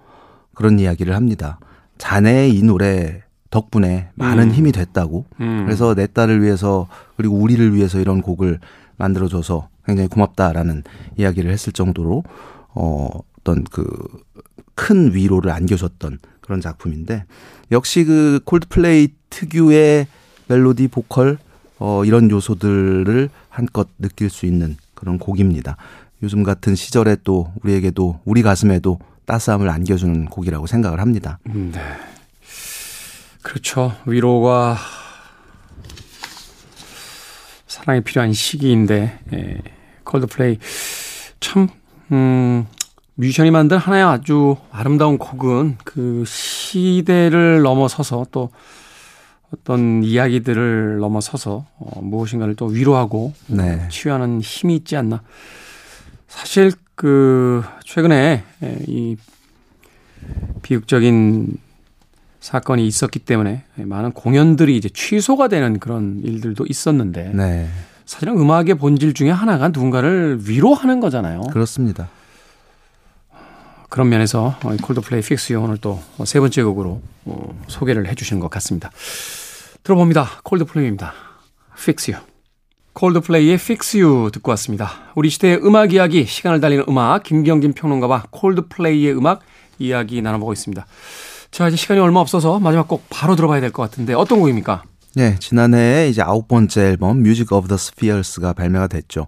그런 0.55 0.79
이야기를 0.79 1.15
합니다. 1.15 1.59
자네의 1.99 2.55
이 2.55 2.63
노래 2.63 3.23
덕분에 3.51 4.11
많은 4.15 4.49
음. 4.49 4.53
힘이 4.53 4.73
됐다고. 4.73 5.25
음. 5.41 5.65
그래서 5.65 5.95
내 5.95 6.07
딸을 6.07 6.43
위해서 6.43 6.89
그리고 7.17 7.37
우리를 7.37 7.75
위해서 7.75 8.01
이런 8.01 8.23
곡을 8.23 8.59
만들어줘서 8.97 9.69
굉장히 9.87 10.09
고맙다라는 10.09 10.83
이야기를 11.17 11.51
했을 11.51 11.73
정도로 11.73 12.25
어 12.75 13.09
어떤 13.39 13.65
그 13.65 13.87
큰 14.77 15.15
위로를 15.15 15.51
안겨줬던 15.51 16.19
그런 16.41 16.61
작품인데 16.61 17.25
역시 17.73 18.05
그 18.05 18.39
콜드플레이 18.45 19.09
특유의 19.31 20.07
멜로디 20.47 20.89
보컬 20.89 21.39
어 21.81 22.05
이런 22.05 22.31
요소들을 22.31 23.29
한껏 23.49 23.89
느낄 23.99 24.31
수 24.31 24.47
있는 24.47 24.77
그런 24.95 25.19
곡입니다. 25.19 25.77
요즘 26.23 26.45
같은 26.45 26.77
시절에 26.77 27.17
또 27.25 27.53
우리에게도 27.65 28.21
우리 28.25 28.43
가슴에도 28.43 29.01
따스함을 29.27 29.69
안겨주는 29.69 30.27
곡이라고 30.27 30.67
생각을 30.67 31.01
합니다. 31.01 31.39
음, 31.49 31.73
네. 31.75 31.81
그렇죠. 33.43 33.95
위로가 34.07 34.77
사랑이 37.67 38.01
필요한 38.01 38.33
시기인데 38.33 39.19
예, 39.33 39.59
콜드플레이 40.05 40.59
참 41.41 41.69
음, 42.11 42.67
뮤지션이 43.15 43.51
만든 43.51 43.77
하나의 43.77 44.05
아주 44.05 44.57
아름다운 44.71 45.19
곡은 45.19 45.79
그 45.85 46.25
시대를 46.27 47.63
넘어서서 47.63 48.27
또 48.31 48.51
어떤 49.53 50.03
이야기들을 50.03 50.99
넘어서서 50.99 51.67
어, 51.79 52.01
무엇인가를 52.03 52.57
또 52.57 52.67
위로하고 52.67 53.33
네. 53.47 53.89
치유하는 53.91 54.41
힘이 54.41 54.77
있지 54.77 54.97
않나. 54.97 55.23
사실 56.29 56.73
그 56.97 57.63
최근에 57.85 58.43
예, 58.65 58.79
이 58.89 59.17
비극적인 60.63 61.59
사건이 62.41 62.87
있었기 62.87 63.21
때문에 63.21 63.65
많은 63.77 64.13
공연들이 64.13 64.77
이제 64.77 64.89
취소가 64.89 65.49
되는 65.49 65.79
그런 65.79 66.21
일들도 66.25 66.65
있었는데 66.69 67.33
네. 67.35 67.69
사실은 68.07 68.39
음악의 68.39 68.77
본질 68.77 69.15
중에 69.15 69.31
하나가 69.31 69.69
누군가를 69.69 70.41
위로하는 70.49 71.01
거잖아요. 71.01 71.43
그렇습니다. 71.53 72.09
그런 73.89 74.09
면에서 74.09 74.57
이 74.75 74.77
콜드플레이 74.79 75.23
Fix 75.23 75.53
You 75.53 75.61
오늘 75.61 75.77
또 75.79 76.01
세 76.25 76.41
번째 76.41 76.63
곡으로 76.65 77.03
어, 77.25 77.65
소개를 77.69 78.09
해주시는 78.09 78.41
것 78.41 78.49
같습니다. 78.51 78.91
들어봅니다. 79.83 80.41
콜드플레이입니다. 80.43 81.13
Fix 81.79 82.11
You. 82.13 82.36
콜드플레이의 82.97 83.55
Fix 83.55 83.99
You 83.99 84.31
듣고 84.33 84.53
왔습니다. 84.53 84.91
우리 85.15 85.29
시대의 85.29 85.61
음악 85.63 85.93
이야기, 85.93 86.25
시간을 86.25 86.61
달리는 86.63 86.83
음악, 86.89 87.25
김경진 87.25 87.75
평론가와 87.75 88.25
콜드플레이의 88.31 89.15
음악 89.15 89.41
이야기 89.79 90.23
나눠보고 90.23 90.55
있습니다. 90.55 90.87
자, 91.51 91.69
이제 91.69 91.77
시간이 91.77 92.01
얼마 92.01 92.21
없어서 92.21 92.59
마지막 92.59 92.89
곡 92.89 93.05
바로 93.11 93.37
들어봐야 93.37 93.61
될 93.61 93.71
것 93.71 93.83
같은데 93.83 94.15
어떤 94.15 94.41
곡입니까? 94.41 94.85
네, 95.15 95.37
지난해에 95.39 96.09
이제 96.09 96.23
아홉 96.23 96.49
번째 96.49 96.87
앨범 96.87 97.23
Music 97.23 97.53
of 97.53 97.69
the 97.69 97.77
Spheres가 97.77 98.55
발매가 98.55 98.87
됐죠. 98.87 99.27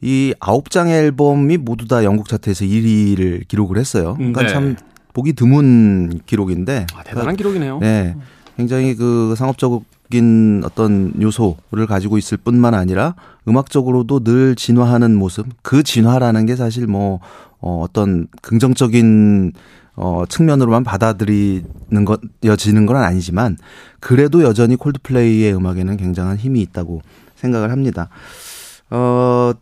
이 0.00 0.32
아홉 0.40 0.70
장의 0.70 0.94
앨범이 0.94 1.58
모두 1.58 1.86
다 1.86 2.04
영국 2.04 2.30
차트에서 2.30 2.64
1위를 2.64 3.46
기록을 3.46 3.76
했어요. 3.76 4.14
그러니까 4.16 4.42
네. 4.42 4.48
참 4.48 4.76
보기 5.12 5.34
드문 5.34 6.22
기록인데. 6.24 6.86
아, 6.94 7.02
대단한 7.02 7.36
기록이네요. 7.36 7.78
네. 7.78 8.16
굉장히 8.56 8.94
그 8.94 9.34
상업적 9.36 9.82
인 10.14 10.62
어떤 10.64 11.12
요소를 11.20 11.86
가지고 11.86 12.18
있을 12.18 12.36
뿐만 12.36 12.74
아니라 12.74 13.14
음악적으로도 13.48 14.20
늘 14.24 14.54
진화하는 14.54 15.14
모습. 15.14 15.46
그 15.62 15.82
진화라는 15.82 16.46
게 16.46 16.56
사실 16.56 16.86
뭐, 16.86 17.20
어, 17.60 17.80
어떤 17.82 18.26
긍정적인 18.42 19.52
어, 19.94 20.24
측면으로만 20.28 20.84
받아들이는 20.84 22.04
것, 22.06 22.20
여지는 22.44 22.86
건 22.86 22.96
아니지만, 22.96 23.56
그래도 24.00 24.42
여전히 24.42 24.76
콜드플레이의 24.76 25.54
음악에는 25.54 25.96
굉장한 25.98 26.38
힘이 26.38 26.60
있다고 26.62 27.02
생각을 27.36 27.70
합니다. 27.70 28.08
어, 28.90 29.52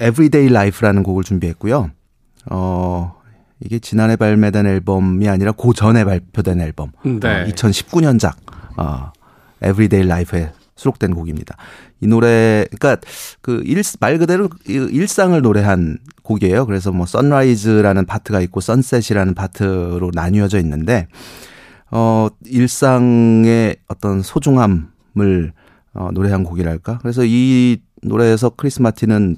Everyday 0.00 0.50
Life라는 0.50 1.02
곡을 1.02 1.24
준비했고요. 1.24 1.90
어, 2.50 3.14
이게 3.60 3.78
지난해 3.78 4.16
발매된 4.16 4.66
앨범이 4.66 5.28
아니라 5.28 5.52
그 5.52 5.72
전에 5.74 6.04
발표된 6.04 6.60
앨범. 6.60 6.92
네. 7.02 7.10
어, 7.10 7.44
2019년작, 7.46 8.34
어, 8.76 9.12
Everyday 9.62 10.08
Life에 10.08 10.52
수록된 10.76 11.14
곡입니다. 11.14 11.56
이 12.00 12.06
노래, 12.06 12.64
그니까, 12.70 12.96
그, 13.40 13.62
일, 13.64 13.82
말 14.00 14.18
그대로 14.18 14.48
이 14.68 14.72
일상을 14.72 15.40
노래한 15.40 15.98
곡이에요. 16.22 16.66
그래서 16.66 16.92
뭐, 16.92 17.04
선라이즈라는 17.06 18.06
파트가 18.06 18.40
있고, 18.42 18.60
선셋이라는 18.60 19.34
파트로 19.34 20.12
나뉘어져 20.14 20.60
있는데, 20.60 21.08
어, 21.90 22.28
일상의 22.44 23.76
어떤 23.88 24.22
소중함을, 24.22 25.52
어, 25.94 26.10
노래한 26.12 26.44
곡이랄까? 26.44 26.98
그래서 26.98 27.22
이 27.24 27.78
노래에서 28.02 28.50
크리스 28.50 28.80
마틴은 28.80 29.36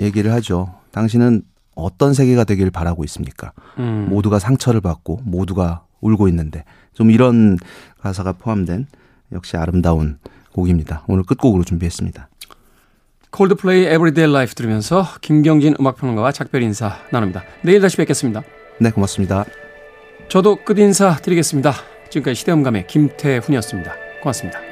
얘기를 0.00 0.32
하죠. 0.32 0.74
당신은 0.90 1.42
어떤 1.74 2.14
세계가 2.14 2.44
되길 2.44 2.70
바라고 2.70 3.04
있습니까? 3.04 3.52
음. 3.78 4.06
모두가 4.10 4.38
상처를 4.38 4.80
받고 4.80 5.20
모두가 5.24 5.84
울고 6.00 6.28
있는데 6.28 6.64
좀 6.94 7.10
이런 7.10 7.58
가사가 8.00 8.32
포함된 8.32 8.86
역시 9.32 9.56
아름다운 9.56 10.18
곡입니다. 10.52 11.04
오늘 11.08 11.24
끝곡으로 11.24 11.64
준비했습니다. 11.64 12.28
콜드플레이 13.30 13.82
Everyday 13.82 14.30
Life 14.30 14.54
들으면서 14.54 15.06
김경진 15.20 15.76
음악평론가와 15.78 16.32
작별 16.32 16.62
인사 16.62 16.98
나눕니다. 17.12 17.44
내일 17.62 17.80
다시 17.80 17.96
뵙겠습니다. 17.96 18.42
네, 18.80 18.90
고맙습니다. 18.90 19.44
저도 20.28 20.56
끝 20.64 20.78
인사 20.78 21.16
드리겠습니다. 21.16 21.74
지금까지 22.10 22.34
시대음감의 22.34 22.86
김태훈이었습니다. 22.86 23.94
고맙습니다. 24.22 24.69